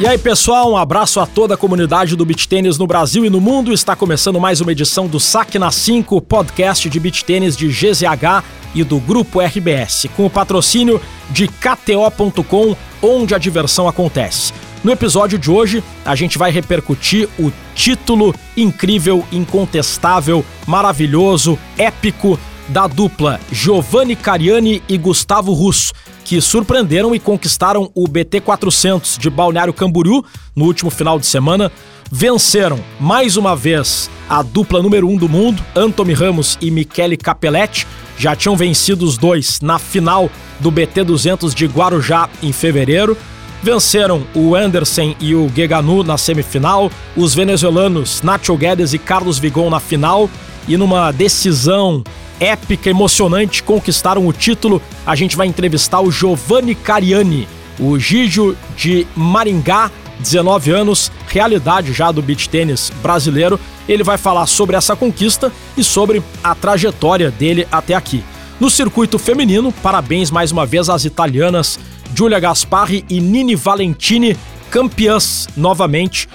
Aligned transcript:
E 0.00 0.06
aí, 0.06 0.16
pessoal, 0.16 0.72
um 0.72 0.78
abraço 0.78 1.20
a 1.20 1.26
toda 1.26 1.52
a 1.52 1.56
comunidade 1.58 2.16
do 2.16 2.24
beach 2.24 2.48
tênis 2.48 2.78
no 2.78 2.86
Brasil 2.86 3.22
e 3.22 3.28
no 3.28 3.38
mundo. 3.38 3.70
Está 3.70 3.94
começando 3.94 4.40
mais 4.40 4.58
uma 4.62 4.72
edição 4.72 5.06
do 5.06 5.20
Saque 5.20 5.58
na 5.58 5.70
5, 5.70 6.22
podcast 6.22 6.88
de 6.88 6.98
beach 6.98 7.22
tênis 7.22 7.54
de 7.54 7.68
GZH 7.68 8.42
e 8.74 8.82
do 8.82 8.98
Grupo 8.98 9.42
RBS, 9.42 10.06
com 10.16 10.24
o 10.24 10.30
patrocínio 10.30 10.98
de 11.28 11.46
KTO.com, 11.46 12.74
onde 13.02 13.34
a 13.34 13.38
diversão 13.38 13.86
acontece. 13.86 14.54
No 14.82 14.90
episódio 14.90 15.38
de 15.38 15.50
hoje, 15.50 15.84
a 16.02 16.14
gente 16.14 16.38
vai 16.38 16.50
repercutir 16.50 17.28
o 17.38 17.52
título 17.74 18.34
incrível, 18.56 19.22
incontestável, 19.30 20.42
maravilhoso, 20.66 21.58
épico 21.76 22.40
da 22.68 22.86
dupla 22.86 23.38
Giovanni 23.52 24.16
Cariani 24.16 24.82
e 24.88 24.96
Gustavo 24.96 25.52
Russo 25.52 25.92
que 26.24 26.40
surpreenderam 26.40 27.14
e 27.14 27.18
conquistaram 27.18 27.90
o 27.94 28.06
BT 28.06 28.40
400 28.40 29.18
de 29.18 29.30
Balneário 29.30 29.72
Camboriú 29.72 30.24
no 30.54 30.64
último 30.64 30.90
final 30.90 31.18
de 31.18 31.26
semana. 31.26 31.70
Venceram 32.12 32.80
mais 32.98 33.36
uma 33.36 33.54
vez 33.54 34.10
a 34.28 34.42
dupla 34.42 34.82
número 34.82 35.06
1 35.06 35.12
um 35.12 35.16
do 35.16 35.28
mundo, 35.28 35.62
Anthony 35.76 36.12
Ramos 36.12 36.58
e 36.60 36.70
Michele 36.70 37.16
Capelletti. 37.16 37.86
Já 38.18 38.34
tinham 38.34 38.56
vencido 38.56 39.04
os 39.04 39.16
dois 39.16 39.60
na 39.60 39.78
final 39.78 40.28
do 40.58 40.70
BT 40.70 41.04
200 41.04 41.54
de 41.54 41.66
Guarujá 41.66 42.28
em 42.42 42.52
fevereiro. 42.52 43.16
Venceram 43.62 44.26
o 44.34 44.56
Anderson 44.56 45.14
e 45.20 45.34
o 45.34 45.50
Geganu 45.54 46.02
na 46.02 46.16
semifinal, 46.16 46.90
os 47.16 47.34
venezuelanos 47.34 48.22
Nacho 48.22 48.56
Guedes 48.56 48.94
e 48.94 48.98
Carlos 48.98 49.38
Vigon 49.38 49.68
na 49.68 49.78
final 49.78 50.30
e 50.66 50.76
numa 50.76 51.12
decisão 51.12 52.02
épica, 52.40 52.88
emocionante, 52.90 53.62
conquistaram 53.62 54.26
o 54.26 54.32
título. 54.32 54.82
A 55.06 55.14
gente 55.14 55.36
vai 55.36 55.46
entrevistar 55.46 56.00
o 56.00 56.10
Giovanni 56.10 56.74
Cariani, 56.74 57.46
o 57.78 57.98
Gijo 57.98 58.56
de 58.76 59.06
Maringá, 59.14 59.90
19 60.18 60.70
anos, 60.70 61.12
realidade 61.28 61.92
já 61.92 62.10
do 62.10 62.22
beach 62.22 62.48
tênis 62.48 62.90
brasileiro. 63.02 63.60
Ele 63.88 64.02
vai 64.02 64.18
falar 64.18 64.46
sobre 64.46 64.76
essa 64.76 64.96
conquista 64.96 65.52
e 65.76 65.84
sobre 65.84 66.22
a 66.42 66.54
trajetória 66.54 67.30
dele 67.30 67.66
até 67.70 67.94
aqui. 67.94 68.24
No 68.58 68.68
circuito 68.68 69.18
feminino, 69.18 69.72
parabéns 69.72 70.30
mais 70.30 70.52
uma 70.52 70.66
vez 70.66 70.90
às 70.90 71.04
italianas 71.04 71.78
Giulia 72.14 72.40
Gasparri 72.40 73.04
e 73.08 73.20
Nini 73.20 73.54
Valentini, 73.54 74.36
campeãs 74.70 75.48
novamente, 75.56 76.28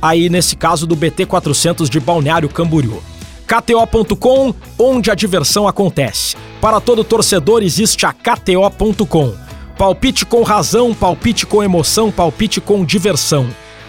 aí 0.00 0.28
nesse 0.28 0.56
caso 0.56 0.86
do 0.86 0.96
BT 0.96 1.26
400 1.26 1.90
de 1.90 2.00
Balneário 2.00 2.48
Camboriú. 2.48 3.02
KTO.com, 3.46 4.52
onde 4.76 5.10
a 5.10 5.14
diversão 5.14 5.68
acontece. 5.68 6.36
Para 6.60 6.80
todo 6.80 7.04
torcedor 7.04 7.62
existe 7.62 8.04
a 8.04 8.12
KTO.com. 8.12 9.34
Palpite 9.78 10.26
com 10.26 10.42
razão, 10.42 10.92
palpite 10.92 11.46
com 11.46 11.62
emoção, 11.62 12.10
palpite 12.10 12.60
com 12.60 12.84
diversão. 12.84 13.46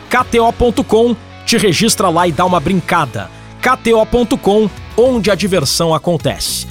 KTO.com, 0.09 1.15
te 1.45 1.57
registra 1.57 2.09
lá 2.09 2.27
e 2.27 2.31
dá 2.31 2.45
uma 2.45 2.59
brincada. 2.59 3.31
KTO.com, 3.61 4.69
onde 4.95 5.31
a 5.31 5.35
diversão 5.35 5.93
acontece. 5.93 6.67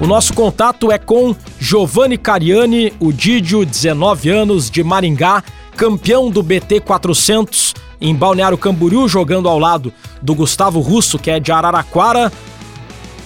O 0.00 0.06
nosso 0.06 0.32
contato 0.32 0.90
é 0.90 0.98
com 0.98 1.36
Giovanni 1.60 2.16
Cariani, 2.16 2.92
o 2.98 3.12
Didio, 3.12 3.64
19 3.64 4.30
anos, 4.30 4.70
de 4.70 4.82
Maringá, 4.82 5.44
campeão 5.76 6.30
do 6.30 6.42
BT 6.42 6.80
400 6.80 7.69
em 8.00 8.14
Balneário 8.14 8.56
Camboriú, 8.56 9.06
jogando 9.08 9.48
ao 9.48 9.58
lado 9.58 9.92
do 10.22 10.34
Gustavo 10.34 10.80
Russo, 10.80 11.18
que 11.18 11.30
é 11.30 11.38
de 11.38 11.52
Araraquara, 11.52 12.32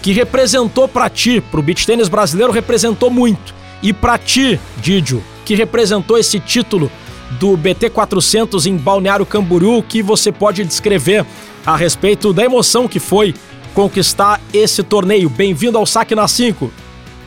que 0.02 0.12
representou 0.12 0.88
para 0.88 1.08
ti, 1.08 1.40
para 1.40 1.60
o 1.60 1.62
beach 1.62 1.86
tênis 1.86 2.08
brasileiro, 2.08 2.52
representou 2.52 3.10
muito. 3.10 3.54
E 3.82 3.92
para 3.92 4.18
ti, 4.18 4.58
Didio, 4.78 5.22
que 5.44 5.54
representou 5.54 6.18
esse 6.18 6.40
título 6.40 6.90
do 7.38 7.56
BT 7.56 7.90
400 7.90 8.66
em 8.66 8.76
Balneário 8.76 9.26
Camboriú, 9.26 9.82
que 9.82 10.02
você 10.02 10.30
pode 10.30 10.64
descrever 10.64 11.24
a 11.64 11.76
respeito 11.76 12.32
da 12.32 12.44
emoção 12.44 12.86
que 12.86 12.98
foi 12.98 13.34
conquistar 13.74 14.40
esse 14.52 14.82
torneio. 14.82 15.28
Bem-vindo 15.28 15.78
ao 15.78 15.86
Saque 15.86 16.14
na 16.14 16.28
5. 16.28 16.70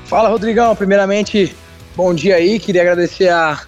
Fala, 0.06 0.29
Rodrigão. 0.29 0.75
Primeiramente, 0.75 1.56
bom 1.96 2.14
dia 2.14 2.35
aí. 2.35 2.59
Queria 2.59 2.81
agradecer 2.81 3.29
a 3.29 3.59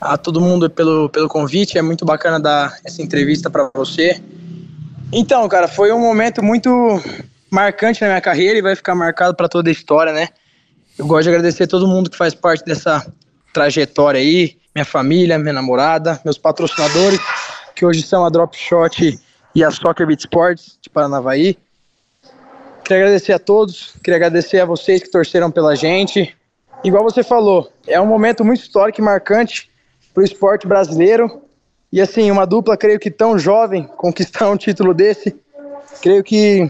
a 0.00 0.16
todo 0.16 0.40
mundo 0.40 0.68
pelo, 0.70 1.08
pelo 1.08 1.28
convite. 1.28 1.78
É 1.78 1.82
muito 1.82 2.04
bacana 2.04 2.38
dar 2.38 2.78
essa 2.84 3.02
entrevista 3.02 3.50
para 3.50 3.70
você. 3.74 4.20
Então, 5.12 5.48
cara, 5.48 5.66
foi 5.66 5.92
um 5.92 6.00
momento 6.00 6.42
muito 6.42 6.70
marcante 7.50 8.00
na 8.02 8.08
minha 8.08 8.20
carreira 8.20 8.58
e 8.58 8.62
vai 8.62 8.76
ficar 8.76 8.94
marcado 8.94 9.34
para 9.34 9.48
toda 9.48 9.70
a 9.70 9.72
história, 9.72 10.12
né? 10.12 10.28
Eu 10.98 11.06
gosto 11.06 11.24
de 11.24 11.30
agradecer 11.30 11.64
a 11.64 11.66
todo 11.66 11.86
mundo 11.86 12.10
que 12.10 12.16
faz 12.16 12.34
parte 12.34 12.64
dessa 12.64 13.06
trajetória 13.52 14.20
aí, 14.20 14.56
minha 14.74 14.84
família, 14.84 15.38
minha 15.38 15.52
namorada, 15.52 16.20
meus 16.24 16.36
patrocinadores, 16.36 17.20
que 17.74 17.86
hoje 17.86 18.02
são 18.02 18.24
a 18.24 18.28
Drop 18.28 18.56
Shot 18.56 19.18
e 19.54 19.64
a 19.64 19.70
Soccer 19.70 20.06
Beat 20.06 20.20
Sports 20.20 20.78
de 20.82 20.90
Paranavaí. 20.90 21.56
Queria 22.84 23.04
agradecer 23.04 23.32
a 23.32 23.38
todos, 23.38 23.94
queria 24.02 24.16
agradecer 24.16 24.60
a 24.60 24.64
vocês 24.64 25.02
que 25.02 25.10
torceram 25.10 25.50
pela 25.50 25.74
gente. 25.74 26.34
Igual 26.84 27.04
você 27.04 27.22
falou, 27.22 27.72
é 27.86 28.00
um 28.00 28.06
momento 28.06 28.44
muito 28.44 28.62
histórico 28.62 29.00
e 29.00 29.04
marcante 29.04 29.68
para 30.18 30.22
o 30.22 30.24
esporte 30.24 30.66
brasileiro. 30.66 31.42
E 31.92 32.00
assim, 32.00 32.28
uma 32.28 32.44
dupla, 32.44 32.76
creio 32.76 32.98
que 32.98 33.08
tão 33.08 33.38
jovem, 33.38 33.84
conquistar 33.96 34.50
um 34.50 34.56
título 34.56 34.92
desse, 34.92 35.36
creio 36.02 36.24
que 36.24 36.68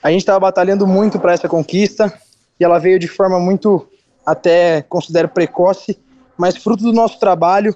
a 0.00 0.12
gente 0.12 0.20
estava 0.20 0.38
batalhando 0.38 0.86
muito 0.86 1.18
para 1.18 1.32
essa 1.32 1.48
conquista 1.48 2.12
e 2.58 2.64
ela 2.64 2.78
veio 2.78 3.00
de 3.00 3.08
forma 3.08 3.40
muito, 3.40 3.88
até 4.24 4.82
considero 4.82 5.28
precoce, 5.28 5.98
mas 6.38 6.56
fruto 6.56 6.84
do 6.84 6.92
nosso 6.92 7.18
trabalho 7.18 7.74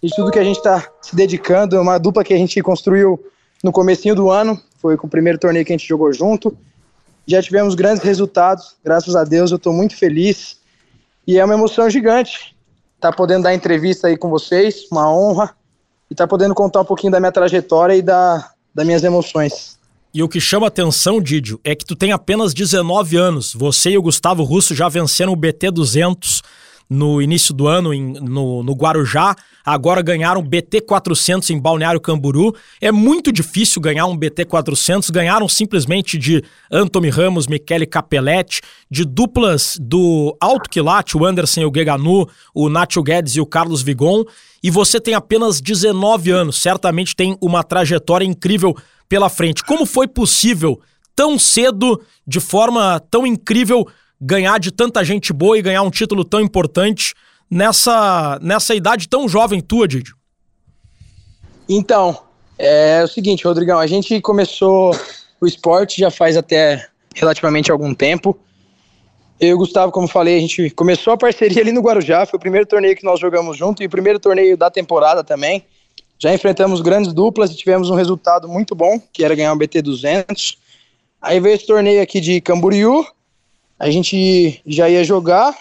e 0.00 0.06
de 0.06 0.14
tudo 0.14 0.30
que 0.30 0.38
a 0.38 0.44
gente 0.44 0.58
está 0.58 0.88
se 1.02 1.16
dedicando. 1.16 1.74
É 1.74 1.80
uma 1.80 1.98
dupla 1.98 2.22
que 2.22 2.32
a 2.32 2.38
gente 2.38 2.62
construiu 2.62 3.20
no 3.64 3.72
comecinho 3.72 4.14
do 4.14 4.30
ano, 4.30 4.62
foi 4.78 4.96
com 4.96 5.08
o 5.08 5.10
primeiro 5.10 5.40
torneio 5.40 5.64
que 5.64 5.72
a 5.72 5.76
gente 5.76 5.88
jogou 5.88 6.12
junto. 6.12 6.56
Já 7.26 7.42
tivemos 7.42 7.74
grandes 7.74 8.04
resultados, 8.04 8.76
graças 8.84 9.16
a 9.16 9.24
Deus, 9.24 9.50
eu 9.50 9.56
estou 9.56 9.72
muito 9.72 9.96
feliz. 9.96 10.56
E 11.26 11.36
é 11.36 11.44
uma 11.44 11.54
emoção 11.54 11.90
gigante 11.90 12.53
estar 13.04 13.12
tá 13.12 13.16
podendo 13.16 13.42
dar 13.42 13.54
entrevista 13.54 14.08
aí 14.08 14.16
com 14.16 14.30
vocês, 14.30 14.86
uma 14.90 15.12
honra, 15.12 15.54
e 16.10 16.14
estar 16.14 16.24
tá 16.24 16.28
podendo 16.28 16.54
contar 16.54 16.80
um 16.80 16.84
pouquinho 16.84 17.12
da 17.12 17.20
minha 17.20 17.32
trajetória 17.32 17.94
e 17.94 18.02
da, 18.02 18.50
das 18.74 18.86
minhas 18.86 19.04
emoções. 19.04 19.78
E 20.12 20.22
o 20.22 20.28
que 20.28 20.40
chama 20.40 20.68
atenção, 20.68 21.20
Didio, 21.20 21.60
é 21.64 21.74
que 21.74 21.84
tu 21.84 21.96
tem 21.96 22.12
apenas 22.12 22.54
19 22.54 23.16
anos. 23.16 23.52
Você 23.52 23.90
e 23.90 23.98
o 23.98 24.02
Gustavo 24.02 24.42
Russo 24.44 24.74
já 24.74 24.88
venceram 24.88 25.32
o 25.32 25.36
BT 25.36 25.70
200 25.72 26.42
no 26.88 27.20
início 27.20 27.54
do 27.54 27.66
ano 27.66 27.92
em, 27.92 28.12
no, 28.14 28.62
no 28.62 28.72
Guarujá, 28.72 29.34
agora 29.64 30.02
ganharam 30.02 30.42
BT 30.42 30.82
400 30.82 31.50
em 31.50 31.60
Balneário 31.60 32.00
Camburu. 32.00 32.54
É 32.80 32.92
muito 32.92 33.32
difícil 33.32 33.80
ganhar 33.80 34.06
um 34.06 34.16
BT 34.16 34.44
400, 34.44 35.10
ganharam 35.10 35.48
simplesmente 35.48 36.18
de 36.18 36.42
Anthony 36.70 37.08
Ramos, 37.08 37.46
Michele 37.46 37.86
Capelletti, 37.86 38.60
de 38.90 39.04
duplas 39.04 39.76
do 39.80 40.36
Alto 40.40 40.68
Quilate, 40.68 41.16
o 41.16 41.24
Anderson 41.24 41.62
e 41.62 41.66
o 41.66 41.72
Geganu, 41.74 42.28
o 42.54 42.68
Nacho 42.68 43.02
Guedes 43.02 43.36
e 43.36 43.40
o 43.40 43.46
Carlos 43.46 43.82
Vigon, 43.82 44.24
e 44.62 44.70
você 44.70 45.00
tem 45.00 45.14
apenas 45.14 45.60
19 45.60 46.30
anos, 46.30 46.56
certamente 46.60 47.14
tem 47.14 47.36
uma 47.40 47.62
trajetória 47.62 48.24
incrível 48.24 48.74
pela 49.08 49.28
frente. 49.28 49.62
Como 49.64 49.84
foi 49.84 50.08
possível 50.08 50.80
tão 51.14 51.38
cedo, 51.38 52.00
de 52.26 52.40
forma 52.40 53.00
tão 53.10 53.26
incrível, 53.26 53.86
ganhar 54.24 54.58
de 54.58 54.70
tanta 54.70 55.04
gente 55.04 55.32
boa 55.32 55.58
e 55.58 55.62
ganhar 55.62 55.82
um 55.82 55.90
título 55.90 56.24
tão 56.24 56.40
importante 56.40 57.14
nessa, 57.50 58.38
nessa 58.40 58.74
idade 58.74 59.06
tão 59.06 59.28
jovem 59.28 59.60
tua, 59.60 59.86
Didio? 59.86 60.16
Então, 61.68 62.18
é 62.58 63.02
o 63.04 63.08
seguinte, 63.08 63.44
Rodrigão, 63.44 63.78
a 63.78 63.86
gente 63.86 64.20
começou 64.22 64.96
o 65.40 65.46
esporte 65.46 66.00
já 66.00 66.10
faz 66.10 66.38
até 66.38 66.88
relativamente 67.14 67.70
algum 67.70 67.94
tempo. 67.94 68.38
Eu 69.38 69.48
e 69.48 69.54
o 69.54 69.58
Gustavo, 69.58 69.92
como 69.92 70.08
falei, 70.08 70.38
a 70.38 70.40
gente 70.40 70.70
começou 70.70 71.12
a 71.12 71.18
parceria 71.18 71.60
ali 71.60 71.70
no 71.72 71.82
Guarujá, 71.82 72.24
foi 72.24 72.38
o 72.38 72.40
primeiro 72.40 72.66
torneio 72.66 72.96
que 72.96 73.04
nós 73.04 73.20
jogamos 73.20 73.58
junto 73.58 73.82
e 73.82 73.86
o 73.86 73.90
primeiro 73.90 74.18
torneio 74.18 74.56
da 74.56 74.70
temporada 74.70 75.22
também. 75.22 75.64
Já 76.18 76.32
enfrentamos 76.32 76.80
grandes 76.80 77.12
duplas 77.12 77.50
e 77.50 77.56
tivemos 77.56 77.90
um 77.90 77.94
resultado 77.94 78.48
muito 78.48 78.74
bom, 78.74 78.98
que 79.12 79.22
era 79.22 79.34
ganhar 79.34 79.52
um 79.52 79.58
BT 79.58 79.82
200. 79.82 80.56
Aí 81.20 81.40
veio 81.40 81.54
esse 81.54 81.66
torneio 81.66 82.00
aqui 82.00 82.20
de 82.20 82.40
Camboriú, 82.40 83.04
a 83.78 83.90
gente 83.90 84.60
já 84.66 84.88
ia 84.88 85.04
jogar 85.04 85.56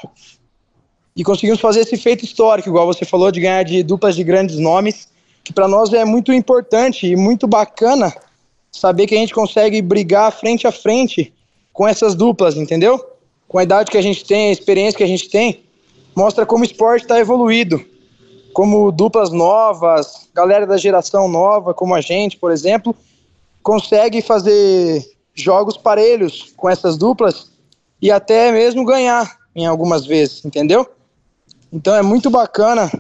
e 1.16 1.24
conseguimos 1.24 1.60
fazer 1.60 1.82
esse 1.82 1.98
feito 1.98 2.26
histórico, 2.26 2.70
igual 2.70 2.88
você 2.88 3.06
falou, 3.06 3.32
de 3.32 3.40
ganhar 3.40 3.64
de 3.64 3.84
duplas 3.84 4.16
de 4.16 4.24
grandes 4.24 4.58
nomes, 4.58 5.08
que 5.44 5.54
para 5.54 5.68
nós 5.68 5.92
é 5.94 6.06
muito 6.06 6.32
importante 6.34 7.06
e 7.08 7.16
muito 7.16 7.48
bacana 7.48 8.14
saber 8.72 9.06
que 9.06 9.16
a 9.16 9.18
gente 9.18 9.34
consegue 9.34 9.82
brigar 9.82 10.32
frente 10.32 10.66
a 10.66 10.72
frente 10.72 11.32
com 11.72 11.88
essas 11.88 12.16
duplas, 12.16 12.56
entendeu? 12.56 13.04
Com 13.48 13.60
a 13.60 13.64
idade 13.64 13.92
que 13.92 13.98
a 13.98 14.02
gente 14.02 14.26
tem, 14.26 14.50
a 14.50 14.52
experiência 14.52 14.98
que 14.98 15.04
a 15.04 15.08
gente 15.08 15.30
tem, 15.30 15.64
mostra 16.16 16.46
como 16.46 16.64
o 16.64 16.66
esporte 16.66 17.04
está 17.04 17.20
evoluído. 17.20 17.84
Como 18.54 18.92
duplas 18.92 19.32
novas, 19.32 20.30
galera 20.34 20.66
da 20.66 20.78
geração 20.78 21.28
nova, 21.28 21.74
como 21.74 21.94
a 21.94 22.02
gente, 22.02 22.38
por 22.38 22.52
exemplo, 22.52 22.96
consegue 23.62 24.22
fazer 24.22 25.04
jogos 25.34 25.76
parelhos 25.76 26.54
com 26.56 26.70
essas 26.70 26.98
duplas 26.98 27.53
e 28.04 28.12
até 28.12 28.52
mesmo 28.52 28.84
ganhar 28.84 29.38
em 29.56 29.66
algumas 29.66 30.06
vezes, 30.06 30.44
entendeu? 30.44 30.86
Então 31.72 31.96
é 31.96 32.02
muito 32.02 32.30
bacana 32.30 32.92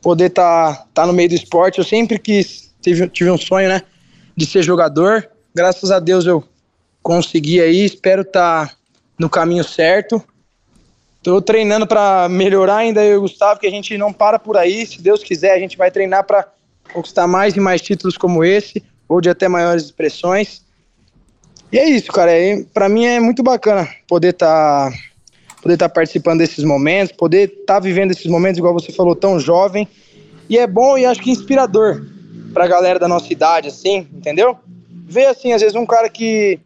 poder 0.00 0.28
estar 0.28 0.76
tá, 0.76 0.86
tá 0.94 1.06
no 1.06 1.12
meio 1.12 1.28
do 1.28 1.34
esporte. 1.34 1.78
Eu 1.78 1.84
sempre 1.84 2.18
quis, 2.18 2.74
tive, 2.80 3.06
tive 3.10 3.30
um 3.30 3.36
sonho, 3.36 3.68
né, 3.68 3.82
de 4.34 4.46
ser 4.46 4.62
jogador. 4.62 5.28
Graças 5.54 5.90
a 5.90 6.00
Deus 6.00 6.24
eu 6.24 6.42
consegui 7.02 7.60
aí, 7.60 7.84
espero 7.84 8.22
estar 8.22 8.68
tá 8.68 8.74
no 9.18 9.28
caminho 9.28 9.62
certo. 9.62 10.24
Estou 11.18 11.42
treinando 11.42 11.86
para 11.86 12.26
melhorar 12.30 12.76
ainda 12.76 13.04
eu 13.04 13.12
e 13.12 13.16
o 13.18 13.20
Gustavo, 13.20 13.60
que 13.60 13.66
a 13.66 13.70
gente 13.70 13.98
não 13.98 14.10
para 14.10 14.38
por 14.38 14.56
aí. 14.56 14.86
Se 14.86 15.02
Deus 15.02 15.22
quiser, 15.22 15.52
a 15.52 15.58
gente 15.58 15.76
vai 15.76 15.90
treinar 15.90 16.24
para 16.24 16.48
conquistar 16.94 17.26
mais 17.26 17.54
e 17.56 17.60
mais 17.60 17.82
títulos 17.82 18.16
como 18.16 18.42
esse, 18.42 18.82
ou 19.06 19.20
de 19.20 19.28
até 19.28 19.48
maiores 19.48 19.84
expressões. 19.84 20.64
E 21.72 21.78
é 21.78 21.88
isso, 21.88 22.10
cara. 22.10 22.32
É, 22.32 22.62
para 22.74 22.88
mim 22.88 23.04
é 23.04 23.20
muito 23.20 23.42
bacana 23.42 23.88
poder 24.08 24.30
estar 24.30 24.90
tá, 24.90 24.96
poder 25.62 25.76
tá 25.76 25.88
participando 25.88 26.40
desses 26.40 26.64
momentos, 26.64 27.14
poder 27.16 27.48
estar 27.48 27.74
tá 27.74 27.80
vivendo 27.80 28.10
esses 28.10 28.26
momentos, 28.26 28.58
igual 28.58 28.74
você 28.74 28.92
falou, 28.92 29.14
tão 29.14 29.38
jovem. 29.38 29.86
E 30.48 30.58
é 30.58 30.66
bom 30.66 30.98
e 30.98 31.06
acho 31.06 31.22
que 31.22 31.30
inspirador 31.30 32.04
para 32.52 32.64
a 32.64 32.68
galera 32.68 32.98
da 32.98 33.06
nossa 33.06 33.32
idade, 33.32 33.68
assim, 33.68 34.08
entendeu? 34.12 34.58
Ver 35.06 35.26
assim, 35.26 35.52
às 35.52 35.62
vezes 35.62 35.76
um 35.76 35.86
cara 35.86 36.08
que, 36.08 36.58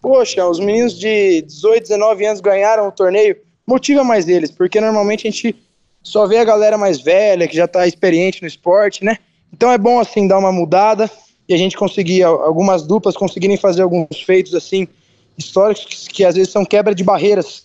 poxa, 0.00 0.46
os 0.46 0.60
meninos 0.60 0.96
de 0.96 1.42
18, 1.42 1.88
19 1.88 2.26
anos 2.26 2.40
ganharam 2.40 2.86
o 2.86 2.92
torneio, 2.92 3.36
motiva 3.66 4.04
mais 4.04 4.28
eles, 4.28 4.52
porque 4.52 4.80
normalmente 4.80 5.26
a 5.26 5.30
gente 5.30 5.56
só 6.04 6.24
vê 6.24 6.38
a 6.38 6.44
galera 6.44 6.78
mais 6.78 7.00
velha, 7.00 7.48
que 7.48 7.56
já 7.56 7.64
está 7.64 7.84
experiente 7.84 8.40
no 8.42 8.46
esporte, 8.46 9.04
né? 9.04 9.18
Então 9.52 9.72
é 9.72 9.78
bom 9.78 9.98
assim 9.98 10.28
dar 10.28 10.38
uma 10.38 10.52
mudada 10.52 11.10
e 11.48 11.54
a 11.54 11.56
gente 11.56 11.76
conseguir, 11.76 12.22
algumas 12.22 12.82
duplas 12.82 13.16
conseguirem 13.16 13.56
fazer 13.56 13.82
alguns 13.82 14.20
feitos 14.24 14.54
assim 14.54 14.88
históricos 15.38 15.84
que, 15.84 16.14
que 16.14 16.24
às 16.24 16.34
vezes 16.34 16.52
são 16.52 16.64
quebra 16.64 16.94
de 16.94 17.04
barreiras 17.04 17.64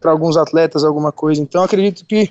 para 0.00 0.10
alguns 0.10 0.36
atletas, 0.36 0.82
alguma 0.82 1.12
coisa. 1.12 1.40
Então 1.40 1.62
acredito 1.62 2.04
que 2.04 2.30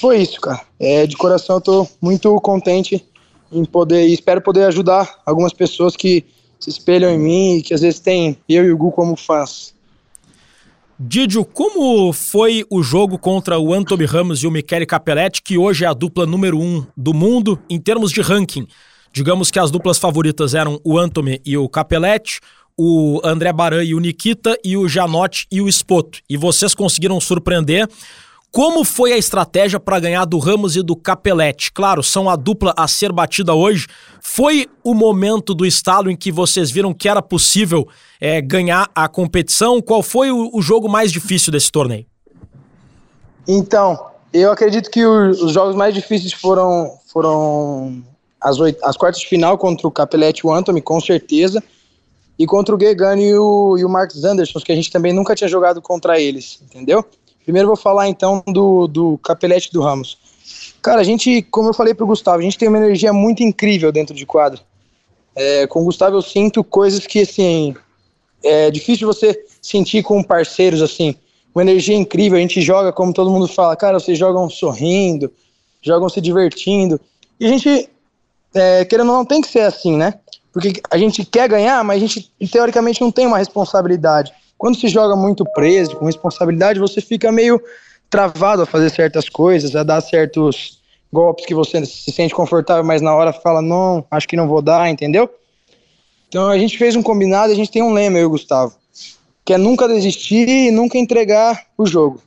foi 0.00 0.22
isso, 0.22 0.40
cara. 0.40 0.62
É, 0.80 1.06
de 1.06 1.16
coração 1.16 1.56
eu 1.56 1.60
tô 1.60 1.88
muito 2.00 2.34
contente 2.40 3.04
em 3.52 3.64
poder 3.64 4.08
e 4.08 4.14
espero 4.14 4.40
poder 4.40 4.64
ajudar 4.64 5.20
algumas 5.24 5.52
pessoas 5.52 5.94
que 5.96 6.24
se 6.58 6.70
espelham 6.70 7.10
em 7.10 7.18
mim 7.18 7.56
e 7.56 7.62
que 7.62 7.72
às 7.72 7.80
vezes 7.80 8.00
tem 8.00 8.36
eu 8.48 8.64
e 8.64 8.72
o 8.72 8.76
Gu 8.76 8.90
como 8.92 9.16
fãs. 9.16 9.74
Didio, 11.00 11.44
como 11.44 12.12
foi 12.12 12.64
o 12.68 12.82
jogo 12.82 13.18
contra 13.18 13.56
o 13.56 13.72
Anthony 13.72 14.04
Ramos 14.04 14.42
e 14.42 14.48
o 14.48 14.50
Michele 14.50 14.84
Capelletti, 14.84 15.40
que 15.42 15.56
hoje 15.56 15.84
é 15.84 15.86
a 15.86 15.94
dupla 15.94 16.26
número 16.26 16.58
um 16.58 16.84
do 16.96 17.14
mundo 17.14 17.56
em 17.70 17.78
termos 17.78 18.10
de 18.10 18.20
ranking? 18.20 18.66
Digamos 19.12 19.50
que 19.50 19.58
as 19.58 19.70
duplas 19.70 19.98
favoritas 19.98 20.54
eram 20.54 20.80
o 20.84 20.98
Antome 20.98 21.40
e 21.44 21.56
o 21.56 21.68
Capelletti, 21.68 22.40
o 22.76 23.20
André 23.24 23.52
Baran 23.52 23.82
e 23.82 23.94
o 23.94 23.98
Nikita 23.98 24.56
e 24.64 24.76
o 24.76 24.88
Janotti 24.88 25.46
e 25.50 25.60
o 25.60 25.70
Spoto. 25.70 26.20
E 26.28 26.36
vocês 26.36 26.74
conseguiram 26.74 27.20
surpreender. 27.20 27.88
Como 28.50 28.82
foi 28.82 29.12
a 29.12 29.18
estratégia 29.18 29.78
para 29.78 30.00
ganhar 30.00 30.24
do 30.24 30.38
Ramos 30.38 30.74
e 30.74 30.82
do 30.82 30.96
Capelletti? 30.96 31.70
Claro, 31.70 32.02
são 32.02 32.30
a 32.30 32.36
dupla 32.36 32.72
a 32.76 32.88
ser 32.88 33.12
batida 33.12 33.54
hoje. 33.54 33.86
Foi 34.22 34.66
o 34.82 34.94
momento 34.94 35.52
do 35.54 35.66
estalo 35.66 36.10
em 36.10 36.16
que 36.16 36.32
vocês 36.32 36.70
viram 36.70 36.94
que 36.94 37.08
era 37.08 37.20
possível 37.20 37.86
é, 38.20 38.40
ganhar 38.40 38.88
a 38.94 39.06
competição? 39.06 39.82
Qual 39.82 40.02
foi 40.02 40.30
o, 40.30 40.50
o, 40.54 40.62
jogo 40.62 40.88
mais 40.88 41.12
difícil 41.12 41.52
desse 41.52 41.70
torneio? 41.70 42.06
Então, 43.46 44.06
eu 44.32 44.50
acredito 44.50 44.90
que 44.90 45.04
os, 45.04 45.42
os 45.42 45.52
jogos 45.52 45.76
mais 45.76 45.92
difíceis 45.92 46.32
foram, 46.32 46.90
foram 47.12 48.02
as, 48.40 48.58
oito, 48.58 48.84
as 48.84 48.96
quartas 48.96 49.20
de 49.20 49.28
final 49.28 49.58
contra 49.58 49.86
o 49.86 49.90
Capelletti 49.90 50.40
e 50.44 50.46
o 50.46 50.52
Anthony, 50.52 50.80
com 50.80 51.00
certeza, 51.00 51.62
e 52.38 52.46
contra 52.46 52.74
o 52.74 52.80
Gegani 52.80 53.30
e 53.30 53.38
o, 53.38 53.76
e 53.78 53.84
o 53.84 53.88
Marcos 53.88 54.24
Anderson, 54.24 54.60
que 54.60 54.72
a 54.72 54.76
gente 54.76 54.90
também 54.90 55.12
nunca 55.12 55.34
tinha 55.34 55.48
jogado 55.48 55.82
contra 55.82 56.20
eles, 56.20 56.60
entendeu? 56.62 57.04
Primeiro 57.42 57.68
vou 57.68 57.76
falar 57.76 58.08
então 58.08 58.42
do, 58.46 58.86
do 58.86 59.18
Capelletti 59.18 59.72
do 59.72 59.80
Ramos. 59.80 60.18
Cara, 60.80 61.00
a 61.00 61.04
gente, 61.04 61.42
como 61.42 61.70
eu 61.70 61.74
falei 61.74 61.94
pro 61.94 62.06
Gustavo, 62.06 62.38
a 62.38 62.42
gente 62.42 62.58
tem 62.58 62.68
uma 62.68 62.78
energia 62.78 63.12
muito 63.12 63.42
incrível 63.42 63.90
dentro 63.90 64.14
de 64.14 64.24
quadro. 64.24 64.60
É, 65.34 65.66
com 65.66 65.80
o 65.80 65.84
Gustavo 65.84 66.16
eu 66.16 66.22
sinto 66.22 66.62
coisas 66.62 67.06
que, 67.06 67.22
assim, 67.22 67.74
é 68.42 68.70
difícil 68.70 69.06
você 69.06 69.44
sentir 69.60 70.02
com 70.02 70.22
parceiros, 70.22 70.80
assim, 70.82 71.14
uma 71.54 71.62
energia 71.62 71.96
incrível. 71.96 72.38
A 72.38 72.40
gente 72.40 72.60
joga, 72.60 72.92
como 72.92 73.12
todo 73.12 73.30
mundo 73.30 73.48
fala, 73.48 73.74
cara, 73.74 73.98
vocês 73.98 74.16
jogam 74.16 74.48
sorrindo, 74.48 75.32
jogam 75.82 76.08
se 76.08 76.20
divertindo. 76.20 77.00
E 77.40 77.46
a 77.46 77.48
gente 77.48 77.88
é, 78.54 78.84
querendo 78.84 79.10
ou 79.10 79.18
não, 79.18 79.24
tem 79.24 79.40
que 79.40 79.48
ser 79.48 79.60
assim, 79.60 79.96
né? 79.96 80.14
Porque 80.52 80.80
a 80.90 80.98
gente 80.98 81.24
quer 81.24 81.48
ganhar, 81.48 81.82
mas 81.84 81.98
a 82.02 82.06
gente, 82.06 82.32
teoricamente, 82.50 83.00
não 83.00 83.12
tem 83.12 83.26
uma 83.26 83.38
responsabilidade. 83.38 84.32
Quando 84.56 84.78
se 84.78 84.88
joga 84.88 85.14
muito 85.14 85.44
preso, 85.52 85.96
com 85.96 86.06
responsabilidade, 86.06 86.80
você 86.80 87.00
fica 87.00 87.30
meio 87.30 87.62
travado 88.10 88.62
a 88.62 88.66
fazer 88.66 88.90
certas 88.90 89.28
coisas, 89.28 89.76
a 89.76 89.82
dar 89.82 90.00
certos 90.00 90.78
golpes 91.12 91.46
que 91.46 91.54
você 91.54 91.84
se 91.86 92.10
sente 92.10 92.34
confortável, 92.34 92.84
mas 92.84 93.00
na 93.00 93.14
hora 93.14 93.32
fala, 93.32 93.62
não, 93.62 94.04
acho 94.10 94.26
que 94.26 94.36
não 94.36 94.48
vou 94.48 94.60
dar, 94.60 94.90
entendeu? 94.90 95.30
Então 96.28 96.48
a 96.48 96.58
gente 96.58 96.76
fez 96.76 96.96
um 96.96 97.02
combinado, 97.02 97.52
a 97.52 97.56
gente 97.56 97.70
tem 97.70 97.82
um 97.82 97.92
lema, 97.92 98.18
eu 98.18 98.22
e 98.22 98.26
o 98.26 98.30
Gustavo, 98.30 98.74
que 99.44 99.54
é 99.54 99.58
nunca 99.58 99.88
desistir 99.88 100.48
e 100.48 100.70
nunca 100.70 100.98
entregar 100.98 101.66
o 101.76 101.86
jogo. 101.86 102.20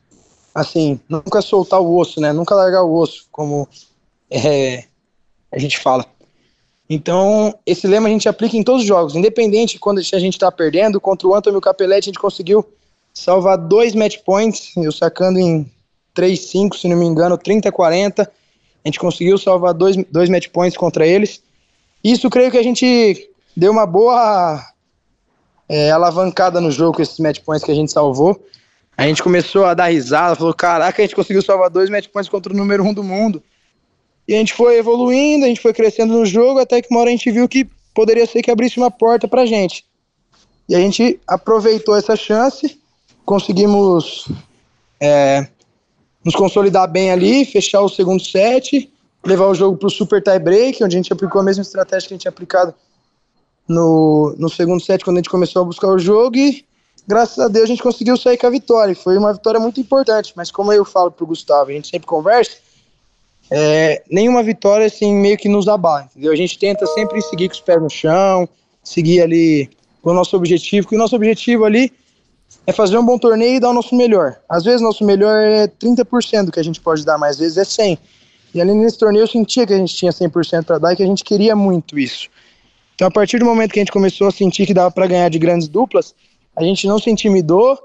Assim, 0.54 1.00
nunca 1.08 1.42
soltar 1.42 1.80
o 1.80 1.96
osso, 1.98 2.20
né? 2.20 2.34
Nunca 2.34 2.56
largar 2.56 2.84
o 2.84 2.94
osso, 2.94 3.26
como 3.32 3.68
é, 4.30 4.86
a 5.52 5.60
gente 5.60 5.80
fala. 5.80 6.06
Então, 6.90 7.58
esse 7.66 7.88
lema 7.88 8.10
a 8.10 8.12
gente 8.12 8.28
aplica 8.28 8.58
em 8.58 8.64
todos 8.64 8.82
os 8.82 8.88
jogos, 8.88 9.16
independente 9.16 9.80
quando 9.80 10.00
a 10.00 10.02
gente 10.02 10.34
está 10.34 10.52
perdendo. 10.52 11.00
Contra 11.00 11.28
o 11.28 11.34
Antônio 11.34 11.62
Capelletti, 11.62 12.10
a 12.10 12.12
gente 12.12 12.20
conseguiu 12.20 12.68
salvar 13.14 13.58
dois 13.58 13.96
match 13.96 14.18
points, 14.26 14.76
eu 14.76 14.92
sacando 14.92 15.40
em 15.40 15.70
3-5, 16.16 16.76
se 16.76 16.88
não 16.88 16.98
me 16.98 17.06
engano, 17.06 17.38
30-40. 17.38 18.28
A 18.28 18.88
gente 18.88 19.00
conseguiu 19.00 19.38
salvar 19.38 19.74
dois, 19.74 19.96
dois 20.12 20.30
match 20.30 20.50
points 20.50 20.76
contra 20.76 21.08
eles. 21.08 21.42
Isso 22.04 22.30
creio 22.30 22.52
que 22.52 22.58
a 22.58 22.64
gente 22.64 23.30
deu 23.56 23.72
uma 23.72 23.86
boa 23.86 24.62
é, 25.70 25.92
alavancada 25.92 26.60
no 26.60 26.72
jogo 26.72 26.96
com 26.96 27.02
esses 27.02 27.20
match 27.20 27.40
points 27.40 27.64
que 27.64 27.72
a 27.72 27.76
gente 27.76 27.92
salvou. 27.92 28.44
A 28.98 29.08
gente 29.08 29.24
começou 29.24 29.66
a 29.66 29.74
dar 29.74 29.88
risada, 29.88 30.36
falou: 30.36 30.54
caraca, 30.54 31.02
a 31.02 31.06
gente 31.06 31.16
conseguiu 31.16 31.42
salvar 31.42 31.70
dois 31.70 31.90
match 31.90 32.08
points 32.08 32.30
contra 32.30 32.52
o 32.52 32.56
número 32.56 32.84
um 32.84 32.94
do 32.94 33.04
mundo. 33.04 33.42
E 34.28 34.36
a 34.36 34.38
gente 34.38 34.54
foi 34.54 34.78
evoluindo, 34.78 35.46
a 35.46 35.48
gente 35.48 35.62
foi 35.62 35.74
crescendo 35.74 36.14
no 36.14 36.26
jogo, 36.26 36.60
até 36.60 36.82
que 36.82 36.90
uma 36.92 37.00
hora 37.00 37.10
a 37.10 37.12
gente 37.12 37.30
viu 37.32 37.48
que 37.48 37.68
poderia 37.94 38.26
ser 38.26 38.42
que 38.42 38.52
abrisse 38.52 38.78
uma 38.78 38.92
porta 38.92 39.28
pra 39.28 39.46
gente. 39.46 39.86
E 40.70 40.76
a 40.76 40.80
gente 40.80 41.20
aproveitou 41.28 41.96
essa 41.96 42.16
chance, 42.16 42.80
conseguimos 43.26 44.28
é, 45.00 45.48
nos 46.24 46.36
consolidar 46.36 46.88
bem 46.90 47.12
ali, 47.12 47.44
fechar 47.46 47.82
o 47.82 47.90
segundo 47.90 48.24
set, 48.24 48.92
levar 49.26 49.48
o 49.48 49.56
jogo 49.56 49.78
para 49.78 49.88
o 49.88 49.92
super 49.92 50.22
tie 50.22 50.40
break, 50.40 50.84
onde 50.84 50.96
a 50.96 51.00
gente 51.00 51.12
aplicou 51.12 51.42
a 51.42 51.44
mesma 51.44 51.62
estratégia 51.62 52.08
que 52.08 52.14
a 52.14 52.16
gente 52.16 52.22
tinha 52.22 52.30
aplicado 52.30 52.74
no, 53.68 54.36
no 54.38 54.50
segundo 54.50 54.82
set, 54.82 55.04
quando 55.04 55.18
a 55.18 55.20
gente 55.20 55.30
começou 55.30 55.62
a 55.62 55.66
buscar 55.66 55.88
o 55.88 56.00
jogo, 56.00 56.38
e 56.38 56.66
graças 57.08 57.40
a 57.40 57.48
Deus 57.48 57.66
a 57.66 57.68
gente 57.68 57.84
conseguiu 57.84 58.18
sair 58.18 58.38
com 58.38 58.48
a 58.48 58.50
vitória. 58.50 58.96
Foi 58.96 59.18
uma 59.18 59.34
vitória 59.34 59.60
muito 59.60 59.80
importante, 59.80 60.34
mas 60.36 60.52
como 60.52 60.72
eu 60.72 60.86
falo 60.86 61.12
para 61.12 61.24
o 61.24 61.28
Gustavo, 61.28 61.70
a 61.70 61.74
gente 61.74 61.88
sempre 61.88 62.08
conversa, 62.08 62.58
é, 63.52 64.02
nenhuma 64.10 64.42
vitória 64.42 64.86
assim 64.86 65.14
meio 65.14 65.38
que 65.38 65.50
nos 65.50 65.68
abala, 65.68 66.08
entendeu? 66.10 66.32
A 66.32 66.36
gente 66.36 66.58
tenta 66.58 66.88
sempre 66.88 67.22
seguir 67.22 67.50
com 67.50 67.56
os 67.56 67.60
pés 67.60 67.82
no 67.82 67.90
chão, 67.90 68.48
seguir 68.82 69.22
ali 69.22 69.70
com 70.02 70.12
o 70.12 70.14
nosso 70.14 70.38
objetivo, 70.38 70.88
que 70.88 70.96
o 70.96 70.98
nosso 70.98 71.16
objetivo 71.16 71.66
ali 71.66 71.92
é 72.66 72.72
fazer 72.72 72.98
um 72.98 73.06
bom 73.06 73.18
torneio 73.18 73.56
e 73.56 73.60
dar 73.60 73.70
o 73.70 73.74
nosso 73.74 73.94
melhor. 73.94 74.38
Às 74.48 74.64
vezes 74.64 74.82
nosso 74.82 75.04
melhor 75.04 75.36
é 75.36 75.68
30% 75.68 76.46
do 76.46 76.52
que 76.52 76.62
a 76.62 76.64
gente 76.64 76.80
pode 76.80 77.04
dar, 77.04 77.18
mas 77.18 77.32
às 77.32 77.40
vezes 77.40 77.58
é 77.58 77.66
100. 77.66 77.98
E 78.54 78.62
ali 78.62 78.74
nesse 78.74 78.98
torneio 78.98 79.24
eu 79.24 79.28
sentia 79.28 79.68
que 79.68 79.74
a 79.74 79.78
gente 79.78 79.96
tinha 79.96 80.12
100% 80.12 80.64
para 80.64 80.78
dar 80.78 80.94
e 80.94 80.96
que 80.96 81.04
a 81.04 81.08
gente 81.08 81.24
queria 81.24 81.56
muito 81.56 82.00
isso. 82.00 82.30
Então 82.96 83.08
a 83.10 83.12
partir 83.12 83.40
do 83.40 83.46
momento 83.46 83.74
que 83.74 83.80
a 83.80 83.82
gente 83.82 83.92
começou 83.92 84.28
a 84.28 84.32
sentir 84.32 84.66
que 84.66 84.74
dava 84.74 84.92
para 84.92 85.08
ganhar 85.08 85.30
de 85.30 85.40
grandes 85.40 85.68
duplas, 85.68 86.16
a 86.56 86.64
gente 86.64 86.88
não 86.88 87.00
se 87.00 87.10
intimidou, 87.10 87.78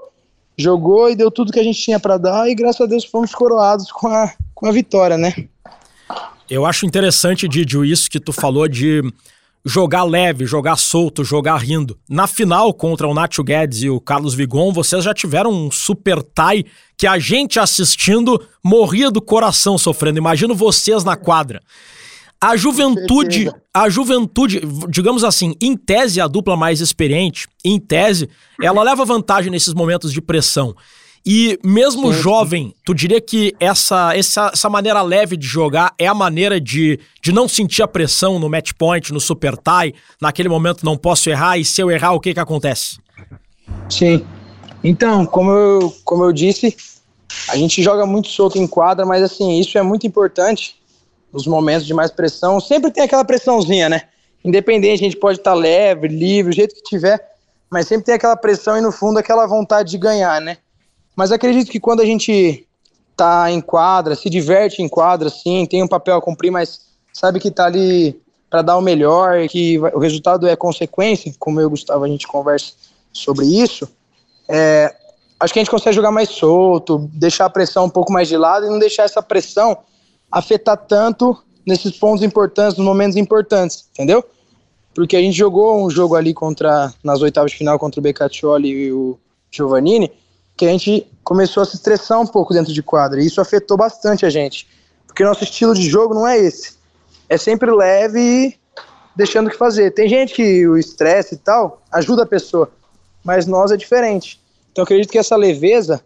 jogou 0.57 1.09
e 1.09 1.15
deu 1.15 1.29
tudo 1.29 1.51
que 1.51 1.59
a 1.59 1.63
gente 1.63 1.81
tinha 1.81 1.99
para 1.99 2.17
dar 2.17 2.49
e 2.49 2.55
graças 2.55 2.81
a 2.81 2.85
Deus 2.85 3.03
fomos 3.03 3.35
coroados 3.35 3.91
com 3.91 4.07
a, 4.07 4.31
com 4.55 4.65
a 4.65 4.71
vitória, 4.71 5.17
né? 5.17 5.33
Eu 6.49 6.65
acho 6.65 6.85
interessante, 6.85 7.47
Didio, 7.47 7.83
isso 7.83 8.09
que 8.09 8.19
tu 8.19 8.31
falou 8.31 8.67
de 8.67 9.01
jogar 9.65 10.03
leve, 10.03 10.45
jogar 10.45 10.77
solto, 10.77 11.23
jogar 11.23 11.57
rindo. 11.57 11.97
Na 12.09 12.25
final 12.25 12.73
contra 12.73 13.07
o 13.07 13.13
Nacho 13.13 13.43
Guedes 13.43 13.83
e 13.83 13.89
o 13.89 13.99
Carlos 13.99 14.33
Vigon, 14.33 14.71
vocês 14.71 15.03
já 15.03 15.13
tiveram 15.13 15.51
um 15.51 15.69
super 15.69 16.23
tie 16.23 16.65
que 16.97 17.05
a 17.05 17.19
gente 17.19 17.59
assistindo 17.59 18.41
morria 18.63 19.11
do 19.11 19.21
coração 19.21 19.77
sofrendo. 19.77 20.17
Imagino 20.17 20.55
vocês 20.55 21.03
na 21.03 21.17
quadra. 21.17 21.61
A 22.39 22.55
juventude, 22.55 23.51
a 23.73 23.89
juventude, 23.89 24.61
digamos 24.89 25.23
assim, 25.23 25.53
em 25.59 25.75
tese 25.75 26.21
a 26.21 26.27
dupla 26.27 26.55
mais 26.55 26.79
experiente, 26.79 27.47
em 27.65 27.79
tese, 27.79 28.29
ela 28.61 28.83
leva 28.83 29.03
vantagem 29.03 29.51
nesses 29.51 29.73
momentos 29.73 30.13
de 30.13 30.21
pressão. 30.21 30.75
E 31.25 31.59
mesmo 31.63 32.13
sim, 32.13 32.21
jovem, 32.21 32.73
tu 32.85 32.93
diria 32.93 33.19
que 33.19 33.53
essa, 33.59 34.15
essa, 34.15 34.51
essa 34.53 34.69
maneira 34.69 35.01
leve 35.01 35.35
de 35.35 35.45
jogar 35.45 35.93
é 35.97 36.07
a 36.07 36.13
maneira 36.13 36.59
de, 36.59 36.99
de 37.21 37.31
não 37.31 37.47
sentir 37.47 37.83
a 37.83 37.87
pressão 37.87 38.39
no 38.39 38.49
match 38.49 38.71
point, 38.77 39.11
no 39.11 39.19
super 39.19 39.57
tie, 39.57 39.93
naquele 40.21 40.49
momento 40.49 40.85
não 40.85 40.97
posso 40.97 41.29
errar, 41.29 41.57
e 41.57 41.65
se 41.65 41.81
eu 41.81 41.91
errar, 41.91 42.13
o 42.13 42.19
que 42.19 42.33
que 42.33 42.39
acontece? 42.39 42.97
Sim. 43.89 44.25
Então, 44.83 45.25
como 45.25 45.51
eu, 45.51 45.95
como 46.05 46.23
eu 46.23 46.31
disse, 46.31 46.75
a 47.49 47.55
gente 47.57 47.81
joga 47.81 48.05
muito 48.05 48.29
solto 48.29 48.57
em 48.57 48.67
quadra, 48.67 49.05
mas 49.05 49.23
assim, 49.23 49.59
isso 49.59 49.77
é 49.77 49.81
muito 49.81 50.07
importante 50.07 50.75
nos 51.31 51.45
momentos 51.45 51.85
de 51.85 51.93
mais 51.93 52.11
pressão. 52.11 52.59
Sempre 52.59 52.91
tem 52.91 53.03
aquela 53.03 53.25
pressãozinha, 53.25 53.89
né? 53.89 54.03
Independente, 54.43 55.01
a 55.01 55.03
gente 55.03 55.17
pode 55.17 55.39
estar 55.39 55.51
tá 55.51 55.57
leve, 55.57 56.07
livre, 56.07 56.51
o 56.51 56.55
jeito 56.55 56.75
que 56.75 56.83
tiver, 56.83 57.19
mas 57.69 57.87
sempre 57.87 58.05
tem 58.05 58.15
aquela 58.15 58.35
pressão 58.35 58.77
e 58.77 58.81
no 58.81 58.91
fundo 58.91 59.19
aquela 59.19 59.45
vontade 59.45 59.91
de 59.91 59.97
ganhar, 59.97 60.39
né? 60.39 60.57
Mas 61.17 61.31
acredito 61.31 61.71
que 61.71 61.79
quando 61.79 62.01
a 62.01 62.05
gente 62.05 62.67
tá 63.15 63.49
em 63.49 63.59
quadra, 63.59 64.15
se 64.15 64.29
diverte 64.29 64.83
em 64.83 64.87
quadra, 64.87 65.31
sim, 65.31 65.65
tem 65.65 65.81
um 65.81 65.87
papel 65.87 66.15
a 66.15 66.21
cumprir, 66.21 66.51
mas 66.51 66.81
sabe 67.11 67.39
que 67.39 67.49
tá 67.49 67.65
ali 67.65 68.21
para 68.47 68.61
dar 68.61 68.77
o 68.77 68.81
melhor, 68.81 69.47
que 69.47 69.79
o 69.79 69.97
resultado 69.97 70.47
é 70.47 70.55
consequência, 70.55 71.33
como 71.39 71.59
eu 71.59 71.63
e 71.63 71.65
o 71.65 71.69
Gustavo 71.71 72.05
a 72.05 72.07
gente 72.07 72.27
conversa 72.27 72.73
sobre 73.11 73.47
isso, 73.47 73.89
é, 74.47 74.95
acho 75.39 75.51
que 75.51 75.59
a 75.59 75.63
gente 75.63 75.71
consegue 75.71 75.95
jogar 75.95 76.11
mais 76.11 76.29
solto, 76.29 77.09
deixar 77.11 77.45
a 77.45 77.49
pressão 77.49 77.85
um 77.85 77.89
pouco 77.89 78.13
mais 78.13 78.27
de 78.27 78.37
lado 78.37 78.67
e 78.67 78.69
não 78.69 78.77
deixar 78.77 79.03
essa 79.03 79.21
pressão 79.21 79.75
afetar 80.31 80.77
tanto 80.77 81.35
nesses 81.65 81.97
pontos 81.97 82.23
importantes, 82.23 82.77
nos 82.77 82.85
momentos 82.85 83.17
importantes, 83.17 83.89
entendeu? 83.91 84.23
Porque 84.93 85.17
a 85.17 85.21
gente 85.21 85.35
jogou 85.35 85.83
um 85.83 85.89
jogo 85.89 86.15
ali 86.15 86.31
contra 86.31 86.93
nas 87.03 87.23
oitavas 87.23 87.51
de 87.51 87.57
final 87.57 87.79
contra 87.79 87.99
o 87.99 88.03
Beccaccioli 88.03 88.69
e 88.69 88.91
o 88.91 89.17
Giovannini, 89.51 90.11
que 90.57 90.65
a 90.65 90.69
gente 90.69 91.07
começou 91.23 91.61
a 91.61 91.65
se 91.65 91.75
estressar 91.75 92.19
um 92.19 92.25
pouco 92.25 92.53
dentro 92.53 92.73
de 92.73 92.81
quadra, 92.81 93.21
e 93.21 93.27
isso 93.27 93.39
afetou 93.39 93.77
bastante 93.77 94.25
a 94.25 94.29
gente. 94.29 94.67
Porque 95.05 95.23
nosso 95.23 95.43
estilo 95.43 95.73
de 95.73 95.87
jogo 95.87 96.15
não 96.15 96.27
é 96.27 96.37
esse. 96.37 96.75
É 97.29 97.37
sempre 97.37 97.69
leve 97.71 98.19
e 98.19 98.55
deixando 99.15 99.49
que 99.49 99.55
fazer. 99.55 99.91
Tem 99.91 100.09
gente 100.09 100.33
que 100.33 100.67
o 100.67 100.77
estresse 100.77 101.35
e 101.35 101.37
tal 101.37 101.81
ajuda 101.91 102.23
a 102.23 102.25
pessoa, 102.25 102.71
mas 103.23 103.45
nós 103.45 103.71
é 103.71 103.77
diferente. 103.77 104.39
Então 104.71 104.83
acredito 104.83 105.11
que 105.11 105.17
essa 105.17 105.35
leveza 105.35 106.01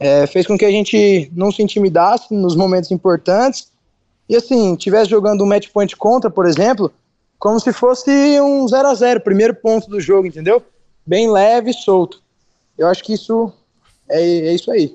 é, 0.00 0.26
fez 0.26 0.46
com 0.46 0.58
que 0.58 0.64
a 0.64 0.70
gente 0.70 1.30
não 1.34 1.52
se 1.52 1.62
intimidasse 1.62 2.34
nos 2.34 2.56
momentos 2.56 2.90
importantes 2.90 3.70
e 4.28 4.36
assim, 4.36 4.74
tivesse 4.74 5.10
jogando 5.10 5.44
um 5.44 5.46
match 5.46 5.68
point 5.72 5.96
contra, 5.96 6.30
por 6.30 6.46
exemplo, 6.46 6.90
como 7.38 7.60
se 7.60 7.72
fosse 7.72 8.10
um 8.40 8.66
0 8.66 8.88
a 8.88 8.94
0 8.94 9.20
primeiro 9.20 9.54
ponto 9.54 9.88
do 9.90 10.00
jogo, 10.00 10.26
entendeu? 10.26 10.62
Bem 11.04 11.30
leve 11.30 11.70
e 11.70 11.74
solto. 11.74 12.22
Eu 12.78 12.88
acho 12.88 13.02
que 13.02 13.12
isso 13.12 13.52
é, 14.12 14.48
é 14.48 14.54
isso 14.54 14.70
aí. 14.70 14.94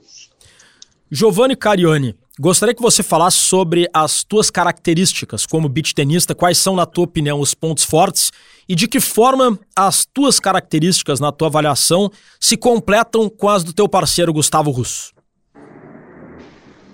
Giovanni 1.09 1.55
Cariani, 1.55 2.15
gostaria 2.39 2.75
que 2.75 2.81
você 2.81 3.01
falasse 3.01 3.37
sobre 3.37 3.89
as 3.93 4.23
tuas 4.23 4.49
características 4.49 5.45
como 5.45 5.69
beat 5.69 5.93
tenista, 5.93 6.35
quais 6.35 6.57
são, 6.57 6.75
na 6.75 6.85
tua 6.85 7.05
opinião, 7.05 7.39
os 7.39 7.53
pontos 7.53 7.83
fortes 7.83 8.31
e 8.67 8.75
de 8.75 8.87
que 8.87 8.99
forma 8.99 9.57
as 9.75 10.05
tuas 10.05 10.39
características 10.39 11.19
na 11.19 11.31
tua 11.31 11.47
avaliação 11.47 12.11
se 12.39 12.57
completam 12.57 13.29
com 13.29 13.47
as 13.47 13.63
do 13.63 13.71
teu 13.71 13.87
parceiro 13.87 14.33
Gustavo 14.33 14.69
Russo? 14.71 15.13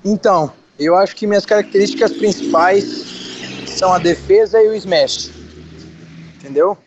Então, 0.06 0.52
eu 0.78 0.96
acho 0.96 1.16
que 1.16 1.26
minhas 1.26 1.46
características 1.46 2.12
principais 2.12 2.86
são 3.68 3.94
a 3.94 3.98
defesa 3.98 4.62
e 4.62 4.70
o 4.70 4.74
smash. 4.76 5.32
Entendeu? 6.36 6.78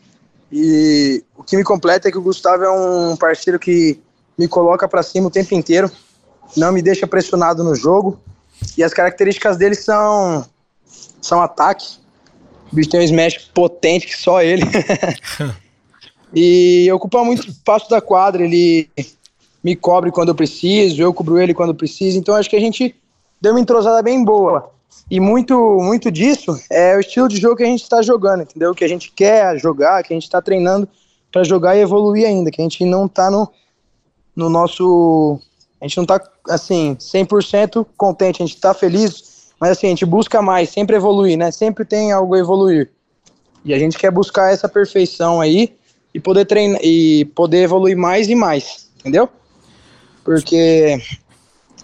E 0.53 1.25
o 1.37 1.43
que 1.43 1.57
me 1.57 1.65
completa 1.65 2.09
é 2.09 2.13
que 2.13 2.19
o 2.19 2.23
Gustavo 2.23 2.63
é 2.63 2.71
um 2.71 3.17
parceiro 3.17 3.59
que 3.59 3.99
me 4.39 4.47
coloca 4.49 4.87
para 4.89 5.03
cima 5.03 5.29
o 5.29 5.31
tempo 5.31 5.55
inteiro, 5.55 5.91
não 6.57 6.73
me 6.73 6.83
deixa 6.83 7.07
pressionado 7.07 7.65
no 7.65 7.75
jogo. 7.75 8.21
E 8.77 8.83
as 8.83 8.93
características 8.93 9.57
dele 9.57 9.75
são 9.75 10.45
são 11.21 11.43
ataque, 11.43 11.99
o 12.71 12.77
bicho 12.77 12.91
tem 12.91 13.01
um 13.01 13.03
smash 13.03 13.51
potente 13.53 14.07
que 14.07 14.17
só 14.17 14.43
ele. 14.43 14.63
e 16.33 16.91
ocupa 16.93 17.25
muito 17.25 17.49
espaço 17.49 17.91
da 17.91 18.01
quadra, 18.01 18.45
ele 18.45 18.89
me 19.63 19.75
cobre 19.75 20.13
quando 20.13 20.29
eu 20.29 20.35
preciso, 20.35 21.03
eu 21.03 21.13
cubro 21.13 21.41
ele 21.41 21.53
quando 21.53 21.75
preciso. 21.75 22.19
Então 22.19 22.35
acho 22.35 22.49
que 22.49 22.57
a 22.57 22.61
gente 22.61 22.95
deu 23.41 23.53
uma 23.53 23.61
entrosada 23.61 24.01
bem 24.03 24.25
boa. 24.25 24.71
E 25.11 25.21
muito, 25.21 25.79
muito 25.81 26.11
disso 26.11 26.59
é 26.71 26.97
o 26.97 27.01
estilo 27.01 27.29
de 27.29 27.37
jogo 27.37 27.57
que 27.57 27.63
a 27.63 27.67
gente 27.67 27.83
está 27.83 28.03
jogando, 28.03 28.43
entendeu? 28.43 28.75
Que 28.75 28.85
a 28.85 28.89
gente 28.89 29.11
quer 29.11 29.59
jogar, 29.59 30.03
que 30.03 30.13
a 30.13 30.17
gente 30.17 30.25
está 30.25 30.41
treinando 30.41 30.89
para 31.31 31.45
jogar 31.45 31.77
e 31.77 31.81
evoluir 31.81 32.27
ainda, 32.27 32.51
que 32.51 32.61
a 32.61 32.65
gente 32.65 32.85
não 32.85 33.07
está 33.07 33.31
no, 33.31 33.51
no 34.37 34.51
nosso. 34.51 35.41
A 35.81 35.87
gente 35.87 35.97
não 35.97 36.05
está 36.05 36.21
assim, 36.49 36.95
100% 36.97 37.87
contente, 37.97 38.43
a 38.43 38.47
gente 38.47 38.55
está 38.55 38.73
feliz 38.73 39.37
mas 39.61 39.71
assim, 39.71 39.87
a 39.87 39.91
gente 39.91 40.05
busca 40.05 40.43
mais, 40.43 40.71
sempre 40.71 40.97
evoluir, 40.97 41.37
né? 41.37 41.51
Sempre 41.51 41.85
tem 41.85 42.13
algo 42.13 42.35
a 42.35 42.39
evoluir. 42.39 42.91
E 43.65 43.73
a 43.75 43.79
gente 43.79 43.99
quer 43.99 44.11
buscar 44.11 44.53
essa 44.53 44.69
perfeição 44.69 45.41
aí 45.41 45.75
e 46.15 46.21
poder 46.21 46.45
treinar 46.45 46.81
e 46.83 47.25
poder 47.35 47.63
evoluir 47.63 47.97
mais 47.97 48.29
e 48.29 48.35
mais, 48.35 48.89
entendeu? 49.01 49.29
Porque 50.25 51.01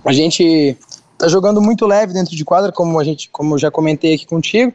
a 0.04 0.12
gente 0.12 0.76
tá 1.18 1.28
jogando 1.28 1.60
muito 1.60 1.86
leve 1.86 2.12
dentro 2.12 2.36
de 2.36 2.44
quadra, 2.44 2.70
como 2.70 2.98
a 2.98 3.04
gente, 3.04 3.28
como 3.30 3.54
eu 3.54 3.58
já 3.58 3.70
comentei 3.70 4.14
aqui 4.14 4.26
contigo. 4.26 4.72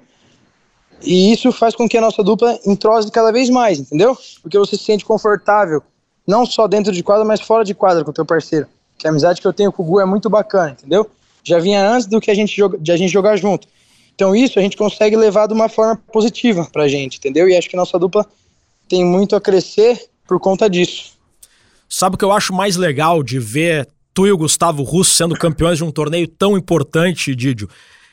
E 1.01 1.31
isso 1.31 1.51
faz 1.51 1.75
com 1.75 1.87
que 1.87 1.97
a 1.97 2.01
nossa 2.01 2.23
dupla 2.23 2.59
entrose 2.65 3.11
cada 3.11 3.31
vez 3.31 3.49
mais, 3.49 3.79
entendeu? 3.79 4.17
Porque 4.41 4.57
você 4.57 4.75
se 4.75 4.83
sente 4.83 5.05
confortável, 5.05 5.83
não 6.27 6.45
só 6.45 6.67
dentro 6.67 6.91
de 6.91 7.01
quadra, 7.01 7.23
mas 7.23 7.41
fora 7.41 7.63
de 7.63 7.73
quadra 7.73 8.03
com 8.03 8.11
o 8.11 8.13
teu 8.13 8.25
parceiro. 8.25 8.67
Que 8.97 9.07
a 9.07 9.09
amizade 9.09 9.39
que 9.39 9.47
eu 9.47 9.53
tenho 9.53 9.71
com 9.71 9.83
o 9.83 9.85
Gu 9.85 10.01
é 10.01 10.05
muito 10.05 10.29
bacana, 10.29 10.71
entendeu? 10.71 11.09
já 11.47 11.59
vinha 11.59 11.89
antes 11.89 12.05
do 12.07 12.19
que 12.19 12.29
a 12.29 12.35
gente 12.35 12.55
joga, 12.55 12.77
de 12.77 12.91
a 12.91 12.97
gente 12.97 13.11
jogar 13.11 13.37
junto. 13.37 13.67
Então 14.13 14.35
isso 14.35 14.59
a 14.59 14.61
gente 14.61 14.75
consegue 14.75 15.15
levar 15.15 15.47
de 15.47 15.53
uma 15.53 15.69
forma 15.69 15.95
positiva 16.11 16.67
pra 16.71 16.87
gente, 16.87 17.17
entendeu? 17.17 17.47
E 17.47 17.55
acho 17.55 17.69
que 17.69 17.77
nossa 17.77 17.97
dupla 17.97 18.25
tem 18.89 19.05
muito 19.05 19.35
a 19.35 19.41
crescer 19.41 19.97
por 20.27 20.39
conta 20.39 20.69
disso. 20.69 21.13
Sabe 21.87 22.15
o 22.15 22.17
que 22.17 22.25
eu 22.25 22.33
acho 22.33 22.53
mais 22.53 22.75
legal 22.75 23.23
de 23.23 23.39
ver 23.39 23.87
tu 24.13 24.27
e 24.27 24.31
o 24.31 24.37
Gustavo 24.37 24.83
Russo 24.83 25.15
sendo 25.15 25.35
campeões 25.35 25.77
de 25.77 25.85
um 25.85 25.91
torneio 25.91 26.27
tão 26.27 26.57
importante, 26.57 27.33
Didio? 27.33 27.69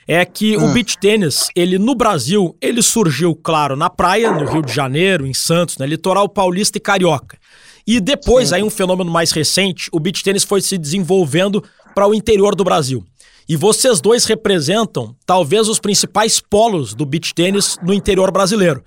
É 0.07 0.25
que 0.25 0.57
hum. 0.57 0.71
o 0.71 0.73
beach 0.73 0.99
tênis, 0.99 1.49
ele 1.57 1.79
no 1.79 1.95
Brasil, 1.95 2.55
ele 2.61 2.83
surgiu, 2.83 3.35
claro, 3.35 3.75
na 3.75 3.89
praia, 3.89 4.31
no 4.31 4.45
Rio 4.45 4.63
de 4.63 4.73
Janeiro, 4.73 5.27
em 5.27 5.33
Santos, 5.33 5.79
né, 5.79 5.87
litoral 5.87 6.29
paulista 6.29 6.79
e 6.79 6.81
carioca. 6.81 7.39
E 7.87 8.01
depois, 8.01 8.49
Sim. 8.49 8.57
aí 8.57 8.63
um 8.63 8.71
fenômeno 8.71 9.11
mais 9.11 9.31
recente, 9.31 9.89
o 9.93 10.01
beach 10.01 10.23
tênis 10.23 10.45
foi 10.45 10.61
se 10.61 10.79
desenvolvendo 10.79 11.63
para 11.95 12.09
o 12.09 12.15
interior 12.15 12.55
do 12.55 12.65
Brasil. 12.65 13.05
E 13.49 13.57
vocês 13.57 14.01
dois 14.01 14.25
representam 14.25 15.15
talvez 15.27 15.69
os 15.69 15.79
principais 15.79 16.41
polos 16.41 16.95
do 16.95 17.05
beach 17.05 17.35
tênis 17.35 17.77
no 17.83 17.93
interior 17.93 18.31
brasileiro. 18.31 18.83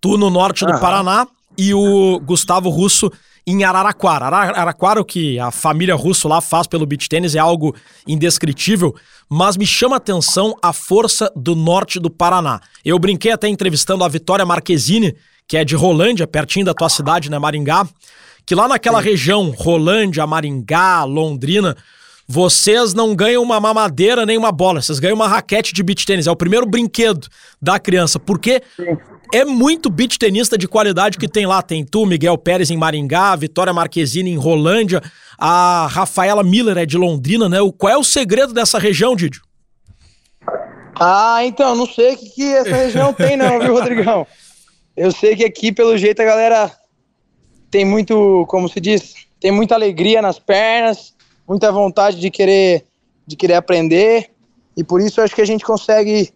Tu 0.00 0.18
no 0.18 0.30
norte 0.30 0.66
do 0.66 0.78
Paraná 0.80 1.26
e 1.56 1.72
o 1.72 2.18
Gustavo 2.20 2.70
Russo 2.70 3.10
em 3.46 3.64
Araraquara. 3.64 4.26
Araraquara, 4.26 5.00
o 5.00 5.04
que 5.04 5.38
a 5.38 5.50
família 5.50 5.94
Russo 5.94 6.26
lá 6.26 6.40
faz 6.40 6.66
pelo 6.66 6.86
beach 6.86 7.08
tênis 7.08 7.34
é 7.34 7.38
algo 7.38 7.74
indescritível, 8.06 8.94
mas 9.28 9.56
me 9.56 9.66
chama 9.66 9.96
a 9.96 9.98
atenção 9.98 10.56
a 10.60 10.72
força 10.72 11.30
do 11.36 11.54
norte 11.54 12.00
do 12.00 12.10
Paraná. 12.10 12.60
Eu 12.84 12.98
brinquei 12.98 13.30
até 13.30 13.48
entrevistando 13.48 14.02
a 14.02 14.08
Vitória 14.08 14.44
Marquezine, 14.44 15.16
que 15.46 15.56
é 15.56 15.64
de 15.64 15.74
Rolândia, 15.74 16.26
pertinho 16.26 16.64
da 16.64 16.74
tua 16.74 16.88
cidade, 16.88 17.30
né, 17.30 17.38
Maringá, 17.38 17.86
que 18.50 18.54
lá 18.56 18.66
naquela 18.66 19.00
Sim. 19.00 19.10
região, 19.10 19.50
Rolândia, 19.56 20.26
Maringá, 20.26 21.04
Londrina, 21.04 21.76
vocês 22.26 22.92
não 22.92 23.14
ganham 23.14 23.44
uma 23.44 23.60
mamadeira 23.60 24.26
nem 24.26 24.36
uma 24.36 24.50
bola, 24.50 24.82
vocês 24.82 24.98
ganham 24.98 25.14
uma 25.14 25.28
raquete 25.28 25.72
de 25.72 25.80
beach 25.84 26.04
tênis. 26.04 26.26
É 26.26 26.32
o 26.32 26.34
primeiro 26.34 26.66
brinquedo 26.66 27.28
da 27.62 27.78
criança, 27.78 28.18
porque 28.18 28.60
Sim. 28.74 28.98
é 29.32 29.44
muito 29.44 29.88
beach 29.88 30.18
tenista 30.18 30.58
de 30.58 30.66
qualidade 30.66 31.16
que 31.16 31.28
tem 31.28 31.46
lá. 31.46 31.62
Tem 31.62 31.84
tu, 31.84 32.04
Miguel 32.04 32.36
Pérez 32.36 32.72
em 32.72 32.76
Maringá, 32.76 33.36
Vitória 33.36 33.72
Marquezine 33.72 34.32
em 34.32 34.36
Rolândia, 34.36 35.00
a 35.38 35.86
Rafaela 35.88 36.42
Miller 36.42 36.76
é 36.76 36.84
de 36.84 36.98
Londrina, 36.98 37.48
né? 37.48 37.58
Qual 37.78 37.92
é 37.92 37.96
o 37.96 38.02
segredo 38.02 38.52
dessa 38.52 38.80
região, 38.80 39.14
Didio? 39.14 39.42
Ah, 40.98 41.44
então, 41.44 41.76
não 41.76 41.86
sei 41.86 42.14
o 42.14 42.16
que, 42.16 42.30
que 42.30 42.52
essa 42.52 42.74
região 42.74 43.12
tem 43.12 43.36
não, 43.36 43.60
viu, 43.60 43.74
Rodrigão? 43.74 44.26
Eu 44.96 45.12
sei 45.12 45.36
que 45.36 45.44
aqui, 45.44 45.70
pelo 45.70 45.96
jeito, 45.96 46.20
a 46.20 46.24
galera 46.24 46.79
tem 47.70 47.84
muito, 47.84 48.44
como 48.48 48.68
se 48.68 48.80
diz, 48.80 49.14
tem 49.40 49.50
muita 49.50 49.74
alegria 49.74 50.20
nas 50.20 50.38
pernas, 50.38 51.14
muita 51.48 51.70
vontade 51.70 52.18
de 52.18 52.30
querer, 52.30 52.84
de 53.26 53.36
querer 53.36 53.54
aprender, 53.54 54.30
e 54.76 54.84
por 54.84 55.00
isso 55.00 55.20
acho 55.20 55.34
que 55.34 55.42
a 55.42 55.46
gente 55.46 55.64
consegue 55.64 56.32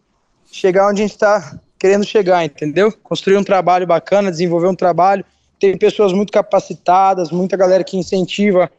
chegar 0.51 0.89
onde 0.89 1.03
a 1.03 1.05
gente 1.05 1.15
está 1.15 1.59
querendo 1.79 2.05
chegar, 2.05 2.45
entendeu? 2.45 2.93
Construir 3.03 3.37
um 3.37 3.45
trabalho 3.45 3.87
bacana, 3.87 4.31
desenvolver 4.31 4.69
um 4.69 4.75
trabalho. 4.75 5.25
Tem 5.59 5.77
pessoas 5.77 6.13
muito 6.13 6.33
capacitadas, 6.33 7.31
muita 7.31 7.57
galera 7.57 7.85
que 7.85 7.97
incentiva 7.97 8.71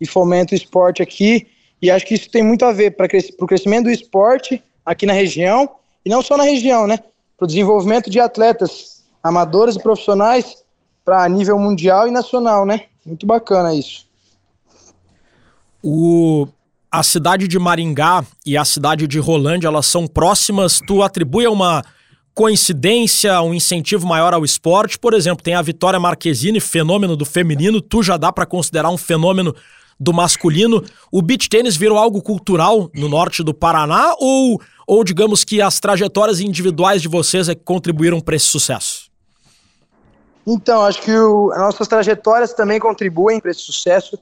e 0.00 0.06
fomenta 0.06 0.54
o 0.54 0.56
esporte 0.56 1.02
aqui, 1.02 1.46
e 1.80 1.90
acho 1.90 2.06
que 2.06 2.14
isso 2.14 2.30
tem 2.30 2.42
muito 2.42 2.64
a 2.64 2.72
ver 2.72 2.92
para 2.92 3.06
o 3.40 3.46
crescimento 3.46 3.84
do 3.84 3.90
esporte 3.90 4.62
aqui 4.84 5.04
na 5.04 5.12
região, 5.12 5.68
e 6.04 6.10
não 6.10 6.22
só 6.22 6.36
na 6.36 6.44
região, 6.44 6.86
né? 6.86 6.98
Para 7.36 7.44
o 7.44 7.46
desenvolvimento 7.46 8.08
de 8.08 8.20
atletas 8.20 9.04
amadores 9.22 9.76
e 9.76 9.82
profissionais 9.82 10.63
para 11.04 11.28
nível 11.28 11.58
mundial 11.58 12.08
e 12.08 12.10
nacional, 12.10 12.64
né? 12.64 12.84
Muito 13.04 13.26
bacana 13.26 13.74
isso. 13.74 14.06
O, 15.82 16.48
a 16.90 17.02
cidade 17.02 17.46
de 17.46 17.58
Maringá 17.58 18.24
e 18.46 18.56
a 18.56 18.64
cidade 18.64 19.06
de 19.06 19.18
Rolândia, 19.18 19.68
elas 19.68 19.86
são 19.86 20.06
próximas. 20.06 20.80
Tu 20.86 21.02
atribui 21.02 21.44
a 21.44 21.50
uma 21.50 21.84
coincidência, 22.34 23.40
um 23.42 23.52
incentivo 23.52 24.06
maior 24.06 24.32
ao 24.32 24.44
esporte? 24.44 24.98
Por 24.98 25.12
exemplo, 25.12 25.44
tem 25.44 25.54
a 25.54 25.62
Vitória 25.62 26.00
Marquezine, 26.00 26.58
fenômeno 26.58 27.16
do 27.16 27.24
feminino. 27.24 27.80
Tu 27.80 28.02
já 28.02 28.16
dá 28.16 28.32
para 28.32 28.46
considerar 28.46 28.90
um 28.90 28.96
fenômeno 28.96 29.54
do 30.00 30.12
masculino. 30.12 30.82
O 31.12 31.20
beach 31.20 31.48
tênis 31.48 31.76
virou 31.76 31.98
algo 31.98 32.22
cultural 32.22 32.90
no 32.94 33.08
norte 33.08 33.42
do 33.42 33.54
Paraná 33.54 34.14
ou, 34.18 34.60
ou 34.86 35.04
digamos 35.04 35.44
que 35.44 35.60
as 35.60 35.78
trajetórias 35.78 36.40
individuais 36.40 37.02
de 37.02 37.08
vocês 37.08 37.48
é 37.48 37.54
que 37.54 37.62
contribuíram 37.62 38.20
para 38.20 38.36
esse 38.36 38.46
sucesso? 38.46 39.03
Então, 40.46 40.82
acho 40.82 41.00
que 41.02 41.10
o, 41.10 41.52
as 41.52 41.58
nossas 41.58 41.88
trajetórias 41.88 42.52
também 42.52 42.78
contribuem 42.78 43.40
para 43.40 43.50
esse 43.50 43.60
sucesso, 43.60 44.18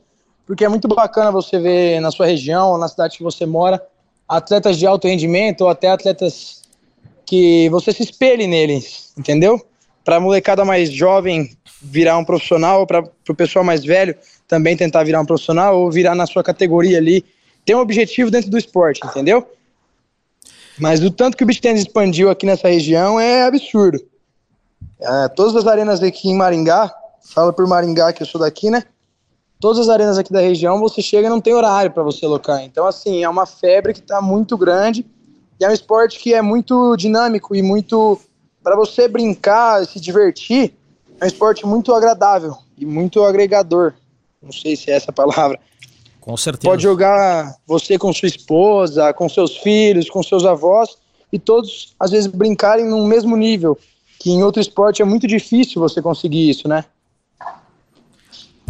porque 0.47 0.65
é 0.65 0.69
muito 0.69 0.87
bacana 0.89 1.33
você 1.33 1.59
ver 1.59 2.01
na 2.01 2.11
sua 2.11 2.27
região, 2.27 2.79
na 2.79 2.89
cidade 2.89 3.17
que 3.17 3.23
você 3.23 3.45
mora, 3.45 3.83
atletas 4.29 4.79
de 4.79 4.87
alto 4.87 5.09
rendimento 5.09 5.63
ou 5.63 5.69
até 5.69 5.91
atletas 5.91 6.63
que 7.27 7.69
você 7.71 7.93
se 7.93 8.03
espelhe 8.03 8.47
neles, 8.47 9.13
entendeu? 9.19 9.61
Para 10.05 10.17
a 10.17 10.21
molecada 10.21 10.65
mais 10.65 10.93
jovem 10.93 11.57
virar 11.81 12.19
um 12.19 12.25
profissional, 12.25 12.87
para 12.87 13.03
o 13.29 13.35
pessoal 13.35 13.65
mais 13.65 13.85
velho 13.85 14.17
também 14.47 14.77
tentar 14.77 15.03
virar 15.03 15.21
um 15.21 15.25
profissional 15.25 15.81
ou 15.81 15.91
virar 15.91 16.15
na 16.15 16.27
sua 16.27 16.43
categoria 16.43 16.99
ali. 16.99 17.25
Tem 17.65 17.75
um 17.75 17.81
objetivo 17.81 18.31
dentro 18.31 18.51
do 18.51 18.59
esporte, 18.59 19.01
entendeu? 19.03 19.49
Mas 20.79 21.03
o 21.03 21.11
tanto 21.11 21.37
que 21.37 21.45
o 21.45 21.47
beach 21.47 21.61
tennis 21.61 21.83
expandiu 21.83 22.29
aqui 22.29 22.45
nessa 22.45 22.69
região 22.69 23.19
é 23.19 23.45
absurdo. 23.45 23.99
É, 25.03 25.29
todas 25.29 25.57
as 25.57 25.67
arenas 25.67 26.01
aqui 26.01 26.29
em 26.29 26.37
Maringá, 26.37 26.95
fala 27.35 27.53
por 27.53 27.67
Maringá 27.67 28.13
que 28.13 28.23
eu 28.23 28.27
sou 28.27 28.41
daqui, 28.41 28.71
né? 28.71 28.85
Todas 29.59 29.81
as 29.81 29.89
arenas 29.89 30.17
aqui 30.17 30.33
da 30.33 30.41
região, 30.41 30.79
você 30.79 31.03
chega 31.03 31.27
e 31.27 31.31
não 31.31 31.41
tem 31.41 31.55
horário 31.55 31.91
para 31.91 32.03
você 32.03 32.25
alocar. 32.25 32.63
Então, 32.63 32.87
assim, 32.87 33.23
é 33.23 33.29
uma 33.29 33.47
febre 33.47 33.93
que 33.93 34.01
está 34.01 34.21
muito 34.21 34.57
grande 34.57 35.05
e 35.61 35.65
é 35.65 35.69
um 35.69 35.73
esporte 35.73 36.19
que 36.19 36.33
é 36.35 36.41
muito 36.41 36.97
dinâmico 36.97 37.55
e 37.55 37.63
muito 37.63 38.21
para 38.63 38.77
você 38.77 39.09
brincar, 39.09 39.85
se 39.87 40.01
divertir. 40.01 40.75
É 41.21 41.25
um 41.25 41.29
esporte 41.29 41.67
muito 41.67 41.93
agradável 41.93 42.57
e 42.79 42.87
muito 42.87 43.23
agregador. 43.25 43.95
Não 44.41 44.53
sei 44.53 44.77
se 44.77 44.91
é 44.91 44.95
essa 44.95 45.11
a 45.11 45.15
palavra. 45.15 45.59
Com 46.21 46.37
certeza. 46.37 46.69
Pode 46.69 46.83
jogar 46.83 47.57
você 47.67 47.99
com 47.99 48.13
sua 48.13 48.29
esposa, 48.29 49.13
com 49.13 49.29
seus 49.29 49.57
filhos, 49.57 50.09
com 50.09 50.23
seus 50.23 50.45
avós 50.45 50.97
e 51.33 51.39
todos 51.39 51.95
às 51.99 52.11
vezes 52.11 52.29
brincarem 52.29 52.85
no 52.85 53.05
mesmo 53.07 53.37
nível 53.37 53.79
que 54.23 54.31
em 54.31 54.45
outro 54.45 54.63
esporte 54.63 55.03
é 55.03 55.05
muito 55.05 55.27
difícil 55.27 55.83
você 55.83 56.01
conseguir 56.01 56.49
isso, 56.49 56.69
né? 56.69 56.85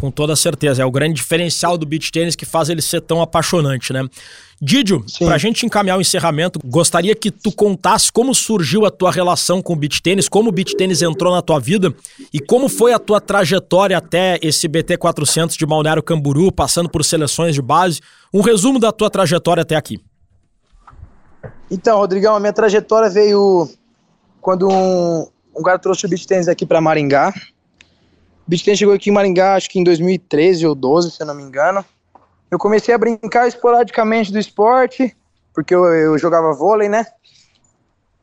Com 0.01 0.11
toda 0.11 0.35
certeza, 0.35 0.83
é 0.83 0.85
o 0.85 0.91
grande 0.91 1.15
diferencial 1.15 1.77
do 1.77 1.85
beach 1.85 2.11
tênis 2.11 2.35
que 2.35 2.47
faz 2.47 2.71
ele 2.71 2.81
ser 2.81 3.03
tão 3.03 3.21
apaixonante, 3.21 3.93
né? 3.93 4.03
Didio, 4.61 5.05
para 5.19 5.35
a 5.35 5.39
gente 5.39 5.67
encaminhar 5.67 5.99
o 5.99 6.01
encerramento, 6.01 6.59
gostaria 6.65 7.15
que 7.15 7.31
tu 7.31 7.53
contasse 7.53 8.11
como 8.11 8.35
surgiu 8.35 8.87
a 8.87 8.91
tua 8.91 9.13
relação 9.13 9.61
com 9.61 9.75
o 9.75 9.77
beach 9.77 10.01
tênis, 10.01 10.27
como 10.27 10.49
o 10.49 10.53
beach 10.53 10.75
tênis 10.75 11.03
entrou 11.03 11.33
na 11.33 11.43
tua 11.43 11.61
vida 11.61 11.95
e 12.33 12.41
como 12.41 12.69
foi 12.69 12.95
a 12.95 12.99
tua 12.99 13.21
trajetória 13.21 13.99
até 13.99 14.39
esse 14.41 14.67
BT 14.67 14.97
400 14.97 15.55
de 15.55 15.67
Balneário 15.67 16.03
Camburu, 16.03 16.51
passando 16.51 16.89
por 16.89 17.05
seleções 17.05 17.55
de 17.55 17.61
base. 17.61 18.01
Um 18.33 18.41
resumo 18.41 18.81
da 18.81 18.91
tua 18.91 19.11
trajetória 19.11 19.61
até 19.61 19.77
aqui. 19.77 20.01
Então, 21.71 21.99
Rodrigão, 21.99 22.35
a 22.35 22.41
minha 22.41 22.53
trajetória 22.53 23.11
veio 23.11 23.69
quando 24.43 24.69
um, 24.69 25.29
um 25.57 25.63
cara 25.63 25.79
trouxe 25.79 26.07
o 26.07 26.09
beach 26.09 26.27
tennis 26.27 26.49
aqui 26.49 26.65
para 26.65 26.81
Maringá. 26.81 27.33
O 28.47 28.51
beach 28.51 28.65
tennis 28.65 28.79
chegou 28.79 28.95
aqui 28.95 29.11
em 29.11 29.13
Maringá, 29.13 29.55
acho 29.55 29.71
que 29.71 29.79
em 29.79 29.85
2013 29.85 30.67
ou 30.67 30.75
12, 30.75 31.11
se 31.11 31.23
eu 31.23 31.27
não 31.27 31.35
me 31.35 31.43
engano. 31.43 31.85
Eu 32.51 32.59
comecei 32.59 32.95
a 32.95 32.99
brincar 32.99 33.49
esporadicamente 33.49 34.33
do 34.33 34.39
esporte, 34.39 35.17
porque 35.55 35.75
eu, 35.75 35.85
eu 35.85 36.19
jogava 36.19 36.53
vôlei, 36.53 36.89
né? 36.89 37.07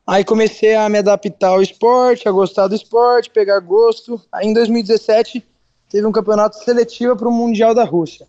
Aí 0.06 0.24
comecei 0.24 0.74
a 0.74 0.88
me 0.88 0.98
adaptar 0.98 1.50
ao 1.50 1.62
esporte, 1.62 2.28
a 2.28 2.32
gostar 2.32 2.66
do 2.66 2.74
esporte, 2.74 3.30
pegar 3.30 3.60
gosto. 3.60 4.20
Aí 4.32 4.46
em 4.46 4.52
2017 4.52 5.46
teve 5.88 6.06
um 6.06 6.12
campeonato 6.12 6.56
seletivo 6.64 7.16
para 7.16 7.28
o 7.28 7.32
Mundial 7.32 7.74
da 7.74 7.84
Rússia. 7.84 8.26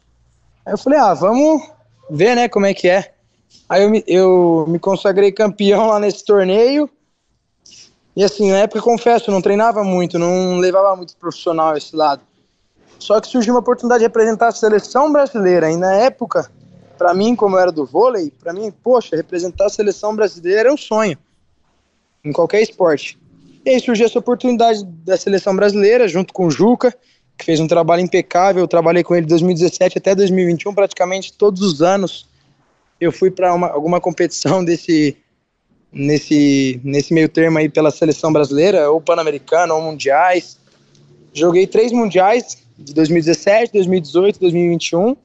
Aí 0.66 0.74
eu 0.74 0.78
falei, 0.78 1.00
ah, 1.00 1.14
vamos 1.14 1.62
ver, 2.10 2.36
né, 2.36 2.48
como 2.48 2.66
é 2.66 2.74
que 2.74 2.88
é. 2.88 3.14
Aí 3.68 3.84
eu 3.84 3.90
me, 3.90 4.04
eu 4.06 4.66
me 4.68 4.78
consagrei 4.78 5.32
campeão 5.32 5.88
lá 5.88 6.00
nesse 6.00 6.24
torneio. 6.24 6.90
E 8.16 8.24
assim, 8.24 8.52
na 8.52 8.60
época, 8.60 8.82
confesso, 8.82 9.32
não 9.32 9.42
treinava 9.42 9.84
muito, 9.84 10.20
não 10.20 10.58
levava 10.58 10.96
muito 10.96 11.16
profissional 11.16 11.78
esse 11.78 11.96
lado. 11.96 12.22
Só 13.00 13.20
que 13.20 13.28
surgiu 13.28 13.54
uma 13.54 13.62
oportunidade 13.62 14.00
de 14.00 14.06
representar 14.06 14.50
a 14.50 14.52
seleção 14.52 15.12
brasileira. 15.12 15.72
E 15.72 15.78
na 15.78 15.94
época, 15.94 16.52
para 16.98 17.14
mim, 17.14 17.36
como 17.36 17.56
eu 17.56 17.60
era 17.60 17.72
do 17.72 17.86
vôlei, 17.86 18.32
para 18.32 18.54
mim, 18.54 18.72
poxa, 18.84 19.16
representar 19.16 19.66
a 19.66 19.70
seleção 19.70 20.16
brasileira 20.16 20.70
é 20.70 20.72
um 20.72 20.78
sonho. 20.78 21.18
Em 22.24 22.32
qualquer 22.32 22.62
esporte. 22.62 23.18
E 23.66 23.72
aí 23.72 23.80
surgiu 23.80 24.06
essa 24.06 24.20
oportunidade 24.20 24.84
da 24.86 25.18
seleção 25.18 25.56
brasileira, 25.56 26.08
junto 26.08 26.34
com 26.34 26.46
o 26.46 26.52
Juca, 26.52 26.96
que 27.38 27.46
fez 27.46 27.60
um 27.60 27.68
trabalho 27.68 28.02
impecável. 28.02 28.62
Eu 28.62 28.68
trabalhei 28.68 29.04
com 29.04 29.16
ele 29.16 29.26
de 29.26 29.30
2017 29.30 29.98
até 29.98 30.14
2021, 30.14 30.74
praticamente 30.74 31.34
todos 31.34 31.62
os 31.62 31.82
anos. 31.82 32.28
Eu 33.00 33.12
fui 33.12 33.32
para 33.32 33.50
alguma 33.50 34.00
competição 34.00 34.64
desse, 34.66 35.18
nesse, 35.92 36.80
nesse 36.84 37.14
meio 37.14 37.28
termo 37.28 37.58
aí 37.58 37.68
pela 37.68 37.92
seleção 37.92 38.32
brasileira, 38.32 38.90
ou 38.90 39.02
pan-americana, 39.02 39.74
ou 39.74 39.82
mundiais. 39.82 40.58
Joguei 41.34 41.68
três 41.68 41.92
mundiais, 41.92 42.58
de 42.78 42.94
2017, 42.94 43.74
2018, 43.74 44.40
2021. 44.40 45.16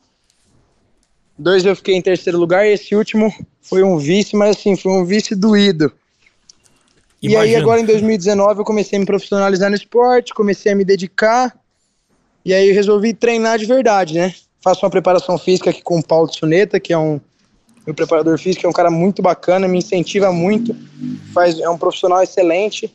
Dois 1.39 1.65
eu 1.65 1.77
fiquei 1.77 1.95
em 1.95 2.03
terceiro 2.03 2.39
lugar 2.39 2.67
e 2.67 2.73
esse 2.73 2.95
último 2.97 3.33
foi 3.61 3.83
um 3.83 3.99
vice, 3.99 4.35
mas 4.35 4.57
assim, 4.57 4.77
foi 4.77 4.93
um 4.93 5.05
vice 5.05 5.35
doído. 5.35 5.93
Imagina. 7.23 7.45
E 7.45 7.55
aí 7.55 7.57
agora 7.57 7.81
em 7.81 7.85
2019 7.85 8.61
eu 8.61 8.65
comecei 8.65 8.97
a 8.97 9.01
me 9.01 9.07
profissionalizar 9.07 9.69
no 9.69 9.77
esporte, 9.77 10.35
comecei 10.35 10.73
a 10.73 10.75
me 10.75 10.85
dedicar, 10.85 11.57
e 12.45 12.55
aí 12.55 12.69
eu 12.69 12.75
resolvi 12.75 13.13
treinar 13.13 13.59
de 13.59 13.67
verdade, 13.67 14.15
né? 14.15 14.35
Faço 14.61 14.85
uma 14.85 14.91
preparação 14.91 15.37
física 15.37 15.71
aqui 15.71 15.83
com 15.83 15.99
o 15.99 16.03
Paulo 16.03 16.33
Suneta, 16.33 16.79
que 16.79 16.93
é 16.93 16.99
um 16.99 17.21
meu 17.87 17.95
preparador 17.95 18.37
físico 18.37 18.67
é 18.67 18.69
um 18.69 18.73
cara 18.73 18.91
muito 18.91 19.23
bacana, 19.23 19.69
me 19.69 19.79
incentiva 19.79 20.33
muito, 20.33 20.75
faz, 21.33 21.61
é 21.61 21.71
um 21.71 21.79
profissional 21.79 22.21
excelente, 22.21 22.93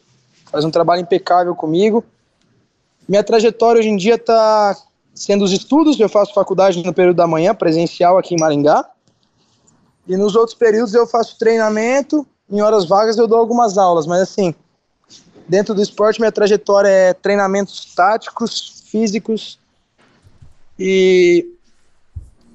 faz 0.51 0.65
um 0.65 0.69
trabalho 0.69 1.01
impecável 1.01 1.55
comigo. 1.55 2.03
Minha 3.07 3.23
trajetória 3.23 3.79
hoje 3.79 3.87
em 3.87 3.95
dia 3.95 4.15
está 4.15 4.75
sendo 5.15 5.45
os 5.45 5.53
estudos, 5.53 5.97
eu 5.97 6.09
faço 6.09 6.33
faculdade 6.33 6.83
no 6.83 6.93
período 6.93 7.15
da 7.15 7.25
manhã, 7.25 7.55
presencial 7.55 8.17
aqui 8.17 8.35
em 8.35 8.39
Maringá, 8.39 8.85
e 10.05 10.17
nos 10.17 10.35
outros 10.35 10.57
períodos 10.57 10.93
eu 10.93 11.07
faço 11.07 11.37
treinamento, 11.39 12.27
em 12.49 12.61
horas 12.61 12.85
vagas 12.85 13.17
eu 13.17 13.27
dou 13.27 13.37
algumas 13.37 13.77
aulas, 13.77 14.05
mas 14.05 14.21
assim, 14.21 14.53
dentro 15.47 15.73
do 15.73 15.81
esporte 15.81 16.19
minha 16.19 16.31
trajetória 16.33 16.89
é 16.89 17.13
treinamentos 17.13 17.93
táticos, 17.95 18.83
físicos, 18.87 19.57
e, 20.77 21.47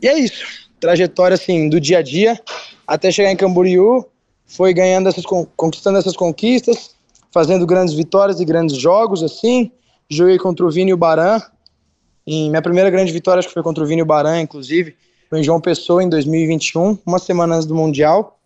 e 0.02 0.08
é 0.08 0.18
isso 0.18 0.65
trajetória 0.80 1.34
assim 1.34 1.68
do 1.68 1.80
dia 1.80 1.98
a 1.98 2.02
dia 2.02 2.40
até 2.86 3.10
chegar 3.10 3.32
em 3.32 3.36
Camboriú, 3.36 4.06
foi 4.46 4.72
ganhando 4.72 5.08
essas 5.08 5.24
conquistando 5.56 5.98
essas 5.98 6.16
conquistas, 6.16 6.94
fazendo 7.32 7.66
grandes 7.66 7.94
vitórias 7.94 8.38
e 8.40 8.44
grandes 8.44 8.76
jogos 8.76 9.22
assim. 9.22 9.72
Joguei 10.08 10.38
contra 10.38 10.64
o 10.64 10.70
Vini 10.70 10.92
e 10.92 10.94
o 10.94 10.96
Baran. 10.96 11.40
Em 12.24 12.48
minha 12.48 12.62
primeira 12.62 12.88
grande 12.88 13.12
vitória 13.12 13.40
acho 13.40 13.48
que 13.48 13.54
foi 13.54 13.62
contra 13.62 13.82
o 13.82 13.86
Vini 13.86 14.00
e 14.00 14.02
o 14.02 14.06
Baran, 14.06 14.40
inclusive, 14.40 14.96
foi 15.28 15.40
em 15.40 15.42
João 15.42 15.60
Pessoa 15.60 16.02
em 16.02 16.08
2021, 16.08 16.98
uma 17.04 17.18
semana 17.18 17.56
antes 17.56 17.66
do 17.66 17.74
mundial. 17.74 18.38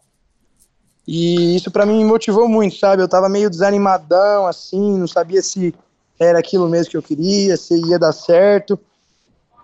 E 1.07 1.57
isso 1.57 1.71
para 1.71 1.85
mim 1.85 1.99
me 1.99 2.05
motivou 2.05 2.49
muito, 2.49 2.77
sabe? 2.77 3.03
Eu 3.03 3.09
tava 3.09 3.29
meio 3.29 3.51
desanimadão 3.51 4.47
assim, 4.47 4.99
não 4.99 5.07
sabia 5.07 5.43
se 5.43 5.75
era 6.19 6.39
aquilo 6.39 6.69
mesmo 6.69 6.91
que 6.91 6.97
eu 6.97 7.03
queria, 7.03 7.57
se 7.57 7.75
ia 7.89 7.99
dar 7.99 8.13
certo. 8.13 8.79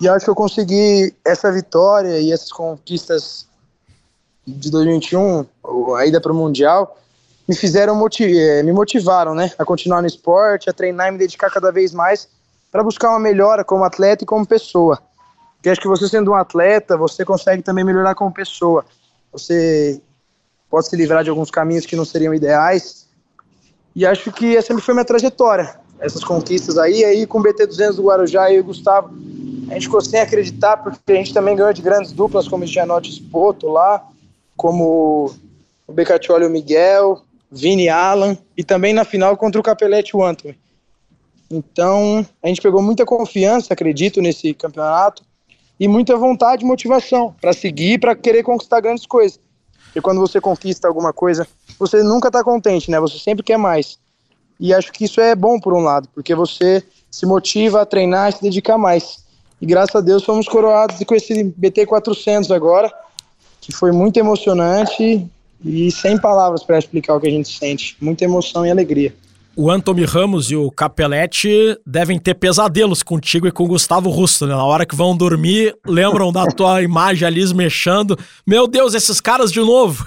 E 0.01 0.09
acho 0.09 0.25
que 0.25 0.31
eu 0.31 0.35
consegui 0.35 1.15
essa 1.25 1.51
vitória 1.51 2.21
e 2.21 2.33
essas 2.33 2.53
conquistas 2.53 3.47
de 4.47 4.71
2021, 4.71 5.47
a 5.97 6.07
ida 6.07 6.21
para 6.21 6.33
o 6.33 6.35
Mundial, 6.35 6.99
me 7.49 7.55
fizeram 7.55 7.95
eh, 8.21 8.63
me 8.63 8.73
motivaram, 8.73 9.35
né, 9.35 9.53
a 9.59 9.65
continuar 9.65 10.01
no 10.01 10.07
esporte, 10.07 10.69
a 10.69 10.73
treinar 10.73 11.09
e 11.09 11.13
me 11.13 11.19
dedicar 11.19 11.51
cada 11.51 11.73
vez 11.73 11.93
mais 11.93 12.29
para 12.71 12.83
buscar 12.83 13.11
uma 13.11 13.19
melhora 13.19 13.65
como 13.65 13.85
atleta 13.85 14.25
e 14.25 14.27
como 14.27 14.47
pessoa. 14.47 15.01
Porque 15.57 15.71
acho 15.71 15.81
que 15.81 15.89
você 15.89 16.09
sendo 16.09 16.33
um 16.33 16.35
atleta, 16.35 16.97
você 16.97 17.25
consegue 17.25 17.63
também 17.63 17.85
melhorar 17.85 18.15
como 18.15 18.33
pessoa. 18.33 18.85
Você 19.33 20.01
pode 20.69 20.89
se 20.89 20.97
livrar 20.97 21.25
de 21.25 21.31
alguns 21.31 21.51
caminhos 21.51 21.87
que 21.87 21.97
não 21.97 22.05
seriam 22.05 22.35
ideais. 22.35 23.07
E 23.95 24.05
acho 24.05 24.31
que 24.31 24.57
essa 24.57 24.77
foi 24.79 24.95
minha 24.95 25.05
trajetória. 25.05 25.81
Essas 25.99 26.23
conquistas 26.23 26.77
aí, 26.79 27.05
aí 27.05 27.27
com 27.27 27.39
o 27.39 27.43
BT200 27.43 27.97
do 27.97 28.05
Guarujá 28.05 28.51
e 28.51 28.61
o 28.61 28.65
Gustavo, 28.65 29.11
a 29.69 29.75
gente 29.75 29.85
ficou 29.85 30.01
sem 30.01 30.21
acreditar, 30.21 30.77
porque 30.77 31.13
a 31.13 31.17
gente 31.17 31.35
também 31.35 31.57
ganhou 31.57 31.73
de 31.73 31.83
grandes 31.83 32.13
duplas, 32.13 32.47
como 32.47 32.65
o 32.65 32.67
Gianotti 32.67 33.13
Spoto 33.13 33.69
lá, 33.69 34.07
como 34.57 35.35
o 35.87 35.93
Becatioli 35.93 36.45
e 36.45 36.47
o 36.47 36.51
Miguel, 36.51 37.23
Vini 37.51 37.89
Alan, 37.89 38.37
e 38.57 38.63
também 38.63 38.93
na 38.93 39.05
final 39.05 39.37
contra 39.37 39.61
o 39.61 39.65
Capelete 39.65 40.17
o 40.17 40.25
Anthony. 40.25 40.57
Então, 41.51 42.27
a 42.43 42.49
gente 42.49 42.61
pegou 42.61 42.83
muita 42.83 43.05
confiança, 43.05 43.73
acredito, 43.73 44.21
nesse 44.21 44.53
campeonato, 44.53 45.23
e 45.79 45.87
muita 45.87 46.17
vontade 46.17 46.65
e 46.65 46.67
motivação 46.67 47.35
para 47.41 47.53
seguir, 47.53 47.99
para 48.01 48.15
querer 48.15 48.43
conquistar 48.43 48.81
grandes 48.81 49.07
coisas. 49.07 49.39
E 49.95 50.01
quando 50.01 50.21
você 50.21 50.41
conquista 50.41 50.89
alguma 50.89 51.13
coisa, 51.13 51.47
você 51.79 52.03
nunca 52.03 52.29
está 52.29 52.43
contente, 52.43 52.91
né? 52.91 52.99
Você 53.01 53.19
sempre 53.19 53.45
quer 53.45 53.57
mais. 53.57 53.99
E 54.59 54.73
acho 54.73 54.93
que 54.93 55.05
isso 55.05 55.21
é 55.21 55.35
bom 55.35 55.59
por 55.61 55.75
um 55.75 55.81
lado, 55.81 56.09
porque 56.15 56.35
você 56.35 56.83
se 57.11 57.27
motiva 57.27 57.83
a 57.83 57.87
treinar 57.87 58.31
e 58.31 58.33
se 58.33 58.43
dedicar 58.43 58.79
mais. 58.79 59.25
E 59.61 59.67
graças 59.67 59.97
a 59.97 60.01
Deus 60.01 60.25
fomos 60.25 60.47
coroados 60.47 61.03
com 61.05 61.15
esse 61.15 61.45
BT 61.57 61.87
400 61.87 62.51
agora, 62.51 62.93
que 63.61 63.73
foi 63.73 63.93
muito 63.93 64.19
emocionante 64.19 65.27
e 65.65 65.91
sem 65.91 66.19
palavras 66.19 66.63
para 66.63 66.79
explicar 66.79 67.15
o 67.15 67.21
que 67.21 67.27
a 67.27 67.31
gente 67.31 67.49
sente. 67.49 67.97
Muita 68.01 68.25
emoção 68.25 68.67
e 68.67 68.71
alegria. 68.71 69.15
O 69.59 69.71
Anthony 69.71 70.05
Ramos 70.05 70.51
e 70.51 70.57
o 70.57 70.71
Capelletti 70.71 71.79
devem 71.87 72.19
ter 72.19 72.35
pesadelos 72.35 73.03
contigo 73.03 73.49
e 73.49 73.51
com 73.51 73.65
o 73.65 73.69
Gustavo 73.69 74.11
Russo, 74.11 74.47
né? 74.47 74.55
Na 74.55 74.65
hora 74.65 74.85
que 74.85 74.95
vão 74.95 75.17
dormir, 75.17 75.75
lembram 75.87 76.31
da 76.31 76.45
tua 76.47 76.83
imagem 76.85 77.27
ali 77.27 77.55
mexendo. 77.55 78.19
Meu 78.47 78.67
Deus, 78.67 78.93
esses 78.93 79.19
caras 79.19 79.51
de 79.51 79.61
novo! 79.61 80.07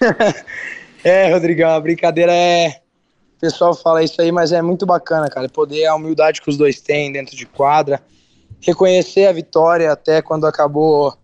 é, 1.02 1.32
Rodrigão, 1.32 1.70
a 1.70 1.80
brincadeira 1.80 2.32
é. 2.34 2.83
Pessoal 3.44 3.74
fala 3.74 4.02
isso 4.02 4.22
aí, 4.22 4.32
mas 4.32 4.52
é 4.52 4.62
muito 4.62 4.86
bacana, 4.86 5.28
cara. 5.28 5.46
Poder 5.50 5.84
a 5.84 5.94
humildade 5.94 6.40
que 6.40 6.48
os 6.48 6.56
dois 6.56 6.80
têm 6.80 7.12
dentro 7.12 7.36
de 7.36 7.44
quadra, 7.44 8.02
reconhecer 8.58 9.26
a 9.26 9.32
vitória 9.32 9.92
até 9.92 10.22
quando 10.22 10.46
acabou 10.46 11.14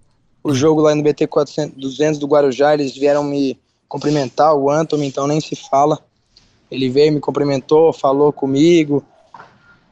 o 0.45 0.53
jogo 0.53 0.83
lá 0.83 0.95
no 0.95 1.03
BT 1.03 1.27
400, 1.27 1.79
200 1.79 2.21
do 2.21 2.27
Guarujá, 2.27 2.75
eles 2.75 2.95
vieram 2.95 3.25
me 3.25 3.59
cumprimentar, 3.89 4.55
o 4.55 4.69
Anthony, 4.69 5.07
então 5.07 5.27
nem 5.27 5.41
se 5.41 5.57
fala. 5.57 5.99
Ele 6.71 6.91
veio, 6.91 7.11
me 7.11 7.21
cumprimentou, 7.21 7.91
falou 7.91 8.31
comigo. 8.35 9.03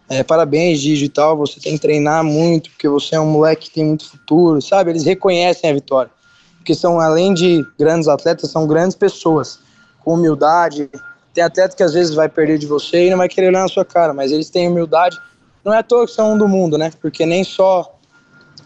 É, 0.06 0.22
parabéns, 0.22 0.80
Gigi 0.80 1.06
e 1.06 1.08
tal. 1.08 1.34
Você 1.38 1.58
tem 1.58 1.76
que 1.76 1.80
treinar 1.80 2.22
muito, 2.22 2.68
porque 2.68 2.90
você 2.90 3.14
é 3.14 3.20
um 3.20 3.30
moleque 3.30 3.68
que 3.68 3.74
tem 3.74 3.86
muito 3.86 4.04
futuro, 4.04 4.60
sabe? 4.60 4.90
Eles 4.90 5.04
reconhecem 5.04 5.70
a 5.70 5.72
vitória. 5.72 6.10
Porque 6.58 6.74
são, 6.74 7.00
além 7.00 7.32
de 7.32 7.66
grandes 7.78 8.06
atletas, 8.06 8.50
são 8.50 8.66
grandes 8.66 8.94
pessoas, 8.94 9.60
com 10.04 10.12
humildade. 10.12 10.90
Tem 11.34 11.44
atleta 11.44 11.76
que 11.76 11.82
às 11.82 11.94
vezes 11.94 12.14
vai 12.14 12.28
perder 12.28 12.58
de 12.58 12.66
você 12.66 13.06
e 13.06 13.10
não 13.10 13.18
vai 13.18 13.28
querer 13.28 13.48
olhar 13.48 13.62
na 13.62 13.68
sua 13.68 13.84
cara, 13.84 14.12
mas 14.12 14.32
eles 14.32 14.50
têm 14.50 14.68
humildade. 14.68 15.16
Não 15.64 15.72
é 15.72 15.78
à 15.78 15.82
toa 15.82 16.06
que 16.06 16.12
são 16.12 16.34
um 16.34 16.38
do 16.38 16.48
mundo, 16.48 16.78
né? 16.78 16.90
Porque 17.00 17.26
nem 17.26 17.44
só 17.44 17.98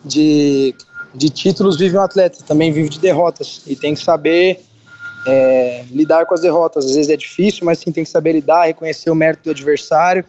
de, 0.05 0.75
de 1.15 1.29
títulos 1.31 1.77
vive 1.77 1.97
um 1.97 2.01
atleta, 2.01 2.39
também 2.47 2.73
vive 2.73 2.89
de 2.89 2.99
derrotas. 2.99 3.63
E 3.67 3.77
tem 3.77 3.95
que 3.95 4.03
saber 4.03 4.61
é, 5.27 5.85
lidar 5.91 6.27
com 6.27 6.35
as 6.35 6.41
derrotas. 6.41 6.87
Às 6.87 6.95
vezes 6.95 7.11
é 7.11 7.17
difícil, 7.17 7.65
mas 7.65 7.79
sim 7.79 7.93
tem 7.93 8.05
que 8.05 8.11
saber 8.11 8.33
lidar, 8.33 8.67
reconhecer 8.67 9.11
o 9.11 9.15
mérito 9.15 9.45
do 9.45 9.51
adversário, 9.51 10.25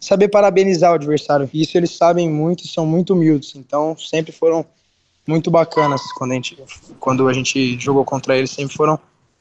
saber 0.00 0.28
parabenizar 0.28 0.92
o 0.92 0.94
adversário. 0.94 1.48
Isso 1.52 1.76
eles 1.76 1.96
sabem 1.96 2.30
muito 2.30 2.64
e 2.64 2.68
são 2.68 2.86
muito 2.86 3.14
humildes. 3.14 3.54
Então 3.56 3.96
sempre 3.98 4.32
foram 4.32 4.64
muito 5.26 5.50
bacanas 5.50 6.00
quando 6.16 6.32
a 6.32 6.34
gente, 6.34 6.56
quando 7.00 7.28
a 7.28 7.32
gente 7.32 7.78
jogou 7.78 8.04
contra 8.04 8.36
eles. 8.36 8.50
Sempre 8.50 8.76
foram 8.76 8.98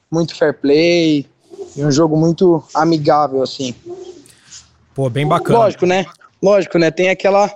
muito 0.09 0.35
fair 0.35 0.53
play 0.53 1.27
e 1.75 1.83
um 1.83 1.91
jogo 1.91 2.17
muito 2.17 2.63
amigável 2.73 3.41
assim. 3.41 3.75
Pô, 4.93 5.09
bem 5.09 5.27
bacana. 5.27 5.59
Lógico, 5.59 5.85
né? 5.85 6.05
Lógico, 6.41 6.77
né? 6.77 6.91
Tem 6.91 7.09
aquela 7.09 7.51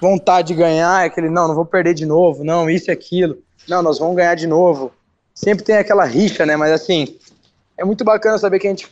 vontade 0.00 0.48
de 0.48 0.54
ganhar, 0.54 1.04
aquele 1.04 1.28
não, 1.28 1.48
não 1.48 1.54
vou 1.54 1.64
perder 1.64 1.94
de 1.94 2.06
novo, 2.06 2.44
não, 2.44 2.68
isso 2.68 2.90
e 2.90 2.92
aquilo. 2.92 3.38
Não, 3.68 3.82
nós 3.82 3.98
vamos 3.98 4.16
ganhar 4.16 4.34
de 4.34 4.46
novo 4.46 4.92
sempre 5.34 5.64
tem 5.64 5.76
aquela 5.76 6.04
rixa, 6.04 6.46
né? 6.46 6.56
Mas 6.56 6.72
assim, 6.72 7.18
é 7.76 7.84
muito 7.84 8.04
bacana 8.04 8.38
saber 8.38 8.60
que 8.60 8.66
a 8.66 8.70
gente 8.70 8.86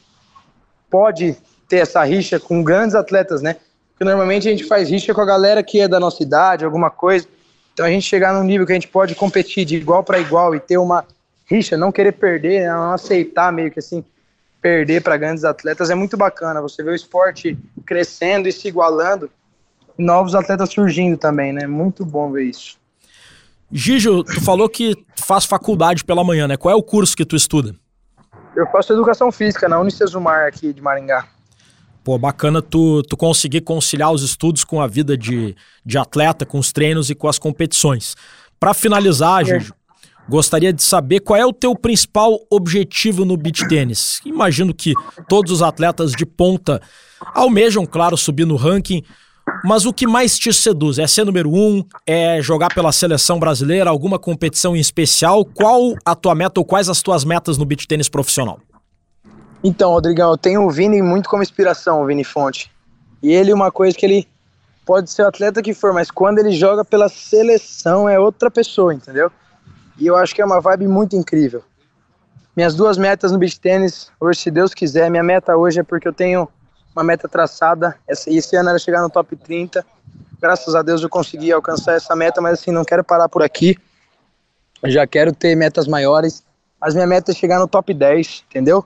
pode 0.91 1.37
ter 1.69 1.77
essa 1.77 2.03
rixa 2.03 2.41
com 2.41 2.63
grandes 2.63 2.95
atletas, 2.95 3.41
né? 3.41 3.57
Porque 3.93 4.05
normalmente 4.05 4.49
a 4.49 4.51
gente 4.51 4.65
faz 4.65 4.91
rixa 4.91 5.15
com 5.15 5.21
a 5.21 5.25
galera 5.25 5.63
que 5.63 5.81
é 5.81 5.87
da 5.87 6.01
nossa 6.01 6.23
idade, 6.23 6.65
alguma 6.65 6.91
coisa. 6.91 7.27
Então 7.73 7.87
a 7.87 7.91
gente 7.91 8.07
chegar 8.07 8.35
num 8.35 8.43
nível 8.43 8.67
que 8.67 8.73
a 8.73 8.75
gente 8.75 8.89
pode 8.89 9.15
competir 9.15 9.65
de 9.65 9.77
igual 9.77 10.03
para 10.03 10.19
igual 10.19 10.55
e 10.55 10.61
ter 10.61 10.77
uma 10.77 11.07
rixa, 11.47 11.77
não 11.77 11.93
querer 11.93 12.13
perder, 12.13 12.63
né? 12.63 12.73
não 12.73 12.93
aceitar 12.93 13.53
meio 13.53 13.71
que 13.71 13.79
assim 13.79 14.05
perder 14.63 15.03
para 15.03 15.17
grandes 15.17 15.45
atletas 15.45 15.91
é 15.91 15.95
muito 15.95 16.17
bacana. 16.17 16.63
Você 16.63 16.83
vê 16.83 16.93
o 16.93 16.95
esporte 16.95 17.59
crescendo 17.85 18.49
e 18.49 18.53
se 18.53 18.69
igualando, 18.69 19.29
novos 19.99 20.35
atletas 20.35 20.71
surgindo 20.71 21.19
também, 21.19 21.53
né? 21.53 21.67
Muito 21.67 22.07
bom 22.07 22.31
ver 22.31 22.45
isso. 22.45 22.81
Gijo, 23.71 24.23
tu 24.23 24.41
falou 24.43 24.69
que 24.69 24.95
faz 25.17 25.45
faculdade 25.45 26.05
pela 26.05 26.23
manhã, 26.23 26.47
né? 26.47 26.57
Qual 26.57 26.73
é 26.73 26.77
o 26.77 26.83
curso 26.83 27.17
que 27.17 27.25
tu 27.25 27.35
estuda? 27.35 27.75
Eu 28.55 28.67
faço 28.67 28.93
educação 28.93 29.33
física 29.33 29.69
na 29.69 29.81
Unicesumar 29.81 30.47
aqui 30.47 30.73
de 30.73 30.81
Maringá. 30.81 31.27
Pô, 32.05 32.19
bacana 32.19 32.61
tu, 32.61 33.03
tu 33.03 33.17
conseguir 33.17 33.63
conciliar 33.63 34.13
os 34.13 34.23
estudos 34.23 34.63
com 34.63 34.81
a 34.81 34.87
vida 34.87 35.17
de, 35.17 35.57
de 35.85 35.99
atleta, 35.99 36.45
com 36.45 36.59
os 36.59 36.73
treinos 36.73 37.11
e 37.11 37.15
com 37.15 37.29
as 37.29 37.39
competições. 37.39 38.15
Para 38.61 38.75
finalizar. 38.75 39.45
Gijo, 39.45 39.75
gostaria 40.29 40.73
de 40.73 40.83
saber 40.83 41.21
qual 41.21 41.39
é 41.39 41.45
o 41.45 41.53
teu 41.53 41.75
principal 41.75 42.39
objetivo 42.51 43.25
no 43.25 43.37
beach 43.37 43.67
tênis. 43.69 44.21
Imagino 44.25 44.73
que 44.73 44.95
todos 45.29 45.53
os 45.53 45.63
atletas 45.63 46.13
de 46.13 46.25
ponta 46.25 46.81
almejam, 47.35 47.85
claro, 47.85 48.17
subir 48.17 48.47
no 48.47 48.57
ranking, 48.57 49.03
mas 49.65 49.85
o 49.85 49.93
que 49.93 50.07
mais 50.07 50.39
te 50.39 50.53
seduz? 50.53 50.99
É 50.99 51.07
ser 51.07 51.25
número 51.25 51.51
um? 51.51 51.85
É 52.07 52.41
jogar 52.41 52.73
pela 52.75 52.93
seleção 52.93 53.39
brasileira? 53.39 53.91
Alguma 53.91 54.19
competição 54.19 54.77
em 54.77 54.81
especial? 54.81 55.45
Qual 55.45 55.95
a 56.05 56.15
tua 56.15 56.35
meta 56.35 56.61
ou 56.61 56.65
quais 56.65 56.89
as 56.89 57.03
tuas 57.03 57.25
metas 57.25 57.59
no 57.59 57.65
beach 57.65 57.87
tênis 57.87 58.09
profissional? 58.09 58.61
Então, 59.65 59.91
Rodrigão, 59.91 60.31
eu 60.31 60.39
tenho 60.39 60.63
o 60.63 60.71
Vini 60.71 61.01
muito 61.03 61.29
como 61.29 61.43
inspiração, 61.43 62.03
o 62.03 62.07
Vini 62.07 62.25
Fonte. 62.25 62.71
E 63.23 63.33
ele, 63.33 63.53
uma 63.53 63.71
coisa 63.71 63.97
que 63.97 64.05
ele 64.05 64.29
pode 64.85 65.11
ser 65.11 65.23
o 65.23 65.29
atleta 65.29 65.63
que 65.63 65.73
for, 65.73 65.93
mas 65.93 66.11
quando 66.11 66.39
ele 66.39 66.53
joga 66.53 66.85
pela 66.85 67.09
seleção 67.09 68.09
é 68.09 68.19
outra 68.19 68.51
pessoa, 68.51 68.93
entendeu? 68.93 69.31
E 69.99 70.07
eu 70.07 70.17
acho 70.17 70.35
que 70.35 70.43
é 70.43 70.45
uma 70.45 70.61
vibe 70.61 70.87
muito 70.87 71.17
incrível. 71.17 71.63
Minhas 72.57 72.75
duas 72.75 72.99
metas 72.99 73.33
no 73.33 73.39
beach 73.39 73.59
tênis, 73.59 74.11
hoje, 74.21 74.41
se 74.41 74.51
Deus 74.51 74.75
quiser, 74.75 75.11
minha 75.11 75.23
meta 75.23 75.57
hoje 75.57 75.81
é 75.81 75.83
porque 75.83 76.07
eu 76.07 76.13
tenho 76.13 76.49
uma 76.95 77.03
meta 77.03 77.29
traçada. 77.29 77.97
Esse 78.07 78.57
ano 78.57 78.69
era 78.69 78.79
chegar 78.79 79.01
no 79.01 79.09
top 79.09 79.35
30. 79.37 79.85
Graças 80.41 80.75
a 80.75 80.83
Deus 80.83 81.03
eu 81.03 81.09
consegui 81.09 81.51
alcançar 81.53 81.95
essa 81.95 82.15
meta, 82.15 82.41
mas 82.41 82.61
assim, 82.61 82.71
não 82.71 82.85
quero 82.85 83.03
parar 83.03 83.29
por 83.29 83.43
aqui. 83.43 83.79
Eu 84.83 84.91
já 84.91 85.07
quero 85.07 85.33
ter 85.33 85.55
metas 85.55 85.87
maiores. 85.87 86.43
Mas 86.81 86.95
minha 86.95 87.07
meta 87.07 87.31
é 87.31 87.35
chegar 87.35 87.61
no 87.61 87.69
top 87.69 87.95
10, 87.95 88.45
entendeu? 88.51 88.85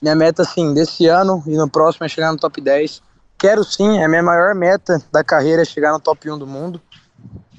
Minha 0.00 0.14
meta, 0.14 0.42
assim, 0.42 0.72
desse 0.74 1.06
ano 1.06 1.42
e 1.46 1.56
no 1.56 1.68
próximo 1.68 2.04
é 2.04 2.08
chegar 2.08 2.30
no 2.30 2.38
top 2.38 2.60
10. 2.60 3.02
Quero 3.38 3.64
sim, 3.64 3.98
é 3.98 4.04
a 4.04 4.08
minha 4.08 4.22
maior 4.22 4.54
meta 4.54 5.02
da 5.10 5.24
carreira 5.24 5.62
é 5.62 5.64
chegar 5.64 5.92
no 5.92 5.98
top 5.98 6.30
1 6.30 6.38
do 6.38 6.46
mundo. 6.46 6.80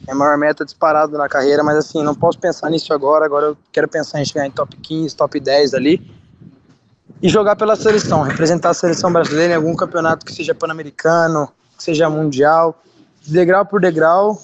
É 0.07 0.11
a 0.11 0.15
maior 0.15 0.37
meta 0.37 0.65
disparada 0.65 1.17
na 1.17 1.29
carreira, 1.29 1.63
mas 1.63 1.77
assim, 1.77 2.03
não 2.03 2.15
posso 2.15 2.39
pensar 2.39 2.69
nisso 2.69 2.93
agora. 2.93 3.25
Agora 3.25 3.47
eu 3.47 3.57
quero 3.71 3.87
pensar 3.87 4.21
em 4.21 4.25
chegar 4.25 4.45
em 4.45 4.51
top 4.51 4.75
15, 4.77 5.15
top 5.15 5.39
10 5.39 5.73
ali 5.73 6.21
e 7.21 7.29
jogar 7.29 7.55
pela 7.55 7.75
seleção, 7.75 8.23
representar 8.23 8.71
a 8.71 8.73
seleção 8.73 9.13
brasileira 9.13 9.53
em 9.53 9.55
algum 9.55 9.75
campeonato 9.75 10.25
que 10.25 10.33
seja 10.33 10.55
pan-americano, 10.55 11.47
que 11.77 11.83
seja 11.83 12.09
mundial, 12.09 12.81
degrau 13.25 13.63
por 13.65 13.79
degrau, 13.79 14.41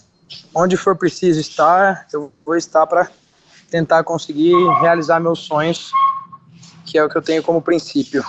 onde 0.54 0.78
for 0.78 0.96
preciso 0.96 1.39
estar, 1.39 2.06
eu 2.13 2.32
vou 2.46 2.56
estar 2.56 2.86
para 2.86 3.10
tentar 3.72 4.04
conseguir 4.04 4.54
realizar 4.80 5.20
meus 5.20 5.39
sonhos, 5.39 5.91
que 6.86 6.98
é 6.98 7.04
o 7.04 7.10
que 7.10 7.17
eu 7.17 7.22
tenho 7.22 7.41
como 7.41 7.62
princípio. 7.62 8.24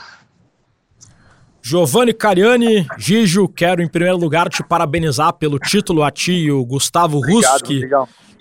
Giovanni 1.69 2.15
Cariani, 2.15 2.87
Gijo, 2.97 3.47
quero 3.47 3.83
em 3.83 3.89
primeiro 3.89 4.17
lugar 4.17 4.49
te 4.49 4.63
parabenizar 4.63 5.35
pelo 5.35 5.59
título 5.59 6.03
a 6.03 6.11
ti 6.11 6.33
e 6.33 6.51
o 6.51 6.65
Gustavo 6.65 7.21
Russo, 7.21 7.63
que 7.63 7.87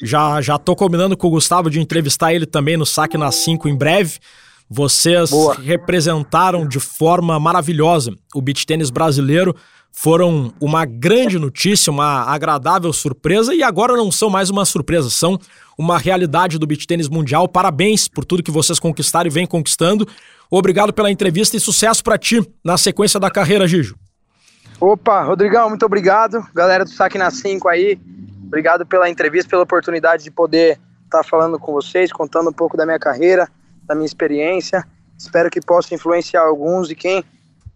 já 0.02 0.40
já 0.40 0.58
tô 0.58 0.78
combinando 0.78 1.18
com 1.18 1.28
o 1.28 1.32
Gustavo 1.32 1.70
de 1.70 1.78
entrevistar 1.78 2.34
ele 2.34 2.46
também 2.46 2.78
no 2.78 2.86
Saque 2.86 3.18
na 3.18 3.30
5 3.30 3.68
em 3.68 3.76
breve. 3.76 4.18
Vocês 4.70 5.30
Boa. 5.30 5.56
representaram 5.56 6.68
de 6.68 6.80
forma 6.80 7.40
maravilhosa 7.40 8.14
o 8.36 8.42
beach 8.42 8.66
tênis 8.66 8.90
brasileiro. 8.90 9.56
Foram 9.92 10.54
uma 10.62 10.86
grande 10.86 11.40
notícia, 11.40 11.90
uma 11.90 12.24
agradável 12.24 12.92
surpresa 12.92 13.56
e 13.56 13.64
agora 13.64 13.96
não 13.96 14.12
são 14.12 14.30
mais 14.30 14.50
uma 14.50 14.66
surpresa, 14.66 15.10
são 15.10 15.40
uma 15.78 15.98
realidade 15.98 16.60
do 16.60 16.68
beach 16.68 16.86
tênis 16.86 17.08
mundial. 17.08 17.48
Parabéns 17.48 18.08
por 18.08 18.26
tudo 18.26 18.44
que 18.44 18.52
vocês 18.52 18.80
conquistaram 18.80 19.28
e 19.28 19.34
vêm 19.34 19.48
conquistando. 19.48 20.08
Obrigado 20.52 20.94
pela 20.94 21.10
entrevista 21.10 21.56
e 21.56 21.60
sucesso 21.60 22.04
para 22.04 22.18
ti 22.18 22.46
na 22.64 22.78
sequência 22.78 23.20
da 23.20 23.32
carreira, 23.32 23.68
Gijo. 23.68 23.96
Opa, 24.80 25.24
Rodrigão, 25.24 25.70
muito 25.70 25.86
obrigado. 25.86 26.46
Galera 26.54 26.84
do 26.84 26.92
Saque 26.92 27.18
na 27.18 27.32
5 27.32 27.68
aí, 27.68 28.00
obrigado 28.46 28.86
pela 28.86 29.10
entrevista, 29.10 29.50
pela 29.50 29.64
oportunidade 29.64 30.24
de 30.24 30.30
poder 30.30 30.80
estar 31.06 31.24
falando 31.24 31.58
com 31.58 31.72
vocês, 31.72 32.12
contando 32.12 32.50
um 32.50 32.54
pouco 32.54 32.78
da 32.78 32.86
minha 32.86 33.00
carreira 33.00 33.50
da 33.88 33.96
minha 33.96 34.06
experiência. 34.06 34.86
Espero 35.18 35.50
que 35.50 35.62
possa 35.62 35.96
influenciar 35.96 36.42
alguns 36.42 36.92
e 36.92 36.96
quem 36.96 37.24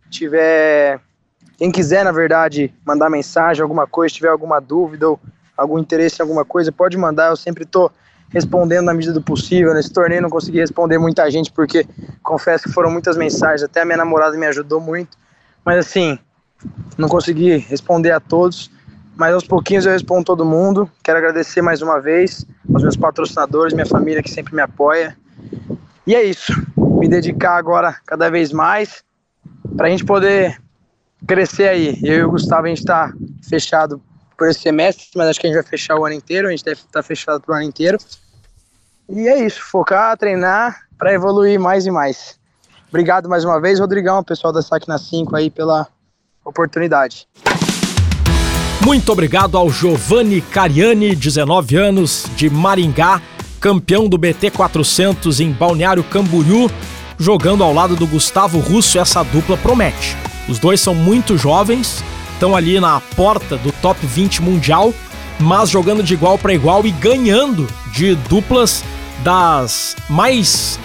tiver, 0.09 0.99
quem 1.57 1.71
quiser, 1.71 2.03
na 2.03 2.11
verdade, 2.11 2.73
mandar 2.85 3.09
mensagem, 3.09 3.63
alguma 3.63 3.87
coisa, 3.87 4.13
tiver 4.13 4.29
alguma 4.29 4.59
dúvida 4.59 5.09
ou 5.09 5.19
algum 5.57 5.79
interesse 5.79 6.17
em 6.19 6.23
alguma 6.23 6.45
coisa, 6.45 6.71
pode 6.71 6.97
mandar. 6.97 7.29
Eu 7.29 7.37
sempre 7.37 7.63
estou 7.63 7.91
respondendo 8.29 8.85
na 8.85 8.93
medida 8.93 9.13
do 9.13 9.21
possível. 9.21 9.73
Nesse 9.73 9.91
torneio 9.91 10.21
não 10.21 10.29
consegui 10.29 10.59
responder 10.59 10.97
muita 10.97 11.29
gente 11.31 11.51
porque 11.51 11.85
confesso 12.23 12.65
que 12.65 12.71
foram 12.71 12.91
muitas 12.91 13.17
mensagens. 13.17 13.63
Até 13.63 13.81
a 13.81 13.85
minha 13.85 13.97
namorada 13.97 14.37
me 14.37 14.45
ajudou 14.47 14.79
muito, 14.79 15.17
mas 15.63 15.77
assim 15.77 16.19
não 16.97 17.07
consegui 17.07 17.57
responder 17.57 18.11
a 18.11 18.19
todos. 18.19 18.69
Mas 19.15 19.33
aos 19.33 19.45
pouquinhos 19.45 19.85
eu 19.85 19.91
respondo 19.91 20.23
todo 20.23 20.45
mundo. 20.45 20.89
Quero 21.03 21.17
agradecer 21.17 21.61
mais 21.61 21.81
uma 21.81 21.99
vez 21.99 22.45
aos 22.73 22.81
meus 22.81 22.95
patrocinadores, 22.95 23.73
minha 23.73 23.85
família 23.85 24.23
que 24.23 24.31
sempre 24.31 24.55
me 24.55 24.61
apoia. 24.61 25.15
E 26.11 26.15
é 26.15 26.23
isso. 26.25 26.51
Me 26.75 27.07
dedicar 27.07 27.55
agora 27.55 27.95
cada 28.05 28.29
vez 28.29 28.51
mais 28.51 29.01
para 29.77 29.87
a 29.87 29.89
gente 29.89 30.03
poder 30.03 30.61
crescer 31.25 31.69
aí. 31.69 31.97
Eu 32.03 32.15
e 32.15 32.23
o 32.23 32.31
Gustavo, 32.31 32.65
a 32.65 32.67
gente 32.67 32.79
está 32.79 33.13
fechado 33.47 34.01
por 34.37 34.49
esse 34.49 34.59
semestre, 34.59 35.07
mas 35.15 35.29
acho 35.29 35.39
que 35.39 35.47
a 35.47 35.49
gente 35.49 35.61
vai 35.61 35.65
fechar 35.65 35.95
o 35.95 36.03
ano 36.03 36.15
inteiro, 36.15 36.49
a 36.49 36.51
gente 36.51 36.65
deve 36.65 36.81
estar 36.81 37.01
fechado 37.01 37.39
pro 37.39 37.53
ano 37.53 37.63
inteiro. 37.63 37.97
E 39.07 39.25
é 39.25 39.39
isso, 39.39 39.61
focar, 39.61 40.17
treinar 40.17 40.81
para 40.97 41.13
evoluir 41.13 41.57
mais 41.57 41.85
e 41.85 41.91
mais. 41.91 42.37
Obrigado 42.89 43.29
mais 43.29 43.45
uma 43.45 43.61
vez, 43.61 43.79
Rodrigão, 43.79 44.21
pessoal 44.21 44.51
da 44.51 44.61
Saque 44.61 44.89
na 44.89 44.97
5 44.97 45.33
aí 45.33 45.49
pela 45.49 45.87
oportunidade. 46.43 47.25
Muito 48.83 49.11
obrigado 49.11 49.57
ao 49.57 49.69
Giovanni 49.69 50.41
Cariani, 50.41 51.15
19 51.15 51.77
anos, 51.77 52.25
de 52.35 52.49
Maringá, 52.49 53.21
campeão 53.61 54.09
do 54.09 54.17
BT 54.17 54.49
400 54.49 55.39
em 55.39 55.51
Balneário 55.51 56.03
Camboriú, 56.03 56.69
jogando 57.19 57.63
ao 57.63 57.71
lado 57.71 57.95
do 57.95 58.07
Gustavo 58.07 58.59
Russo. 58.59 58.97
Essa 58.97 59.21
dupla 59.23 59.55
promete. 59.55 60.17
Os 60.49 60.57
dois 60.57 60.81
são 60.81 60.95
muito 60.95 61.37
jovens, 61.37 62.03
estão 62.33 62.55
ali 62.55 62.79
na 62.79 62.99
porta 62.99 63.55
do 63.57 63.71
top 63.73 64.03
20 64.05 64.41
mundial, 64.41 64.91
mas 65.39 65.69
jogando 65.69 66.01
de 66.01 66.15
igual 66.15 66.39
para 66.39 66.53
igual 66.53 66.85
e 66.85 66.91
ganhando 66.91 67.67
de 67.93 68.15
duplas 68.15 68.83
das 69.23 69.95
mais 70.09 70.79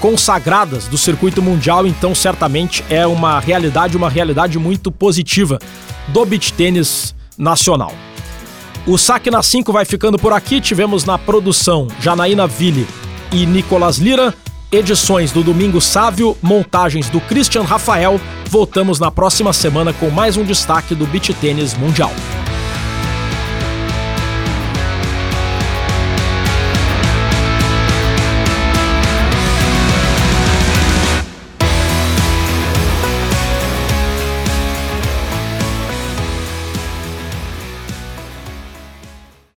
consagradas 0.00 0.88
do 0.88 0.98
circuito 0.98 1.40
mundial, 1.40 1.86
então 1.86 2.14
certamente 2.14 2.82
é 2.90 3.06
uma 3.06 3.38
realidade, 3.38 3.96
uma 3.96 4.10
realidade 4.10 4.58
muito 4.58 4.90
positiva 4.90 5.58
do 6.08 6.24
beach 6.24 6.52
tênis 6.54 7.14
nacional. 7.38 7.92
O 8.86 8.96
Saque 8.96 9.30
na 9.30 9.42
5 9.42 9.72
vai 9.72 9.84
ficando 9.84 10.18
por 10.18 10.32
aqui. 10.32 10.60
Tivemos 10.60 11.04
na 11.04 11.18
produção 11.18 11.86
Janaína 12.00 12.46
Ville 12.46 12.86
e 13.30 13.46
Nicolas 13.46 13.98
Lira, 13.98 14.34
edições 14.72 15.32
do 15.32 15.42
Domingo 15.42 15.80
Sávio, 15.80 16.36
montagens 16.42 17.08
do 17.08 17.20
Christian 17.20 17.62
Rafael. 17.62 18.20
Voltamos 18.46 18.98
na 18.98 19.10
próxima 19.10 19.52
semana 19.52 19.92
com 19.92 20.10
mais 20.10 20.36
um 20.36 20.44
destaque 20.44 20.94
do 20.94 21.06
beach 21.06 21.32
tênis 21.34 21.74
mundial. 21.74 22.12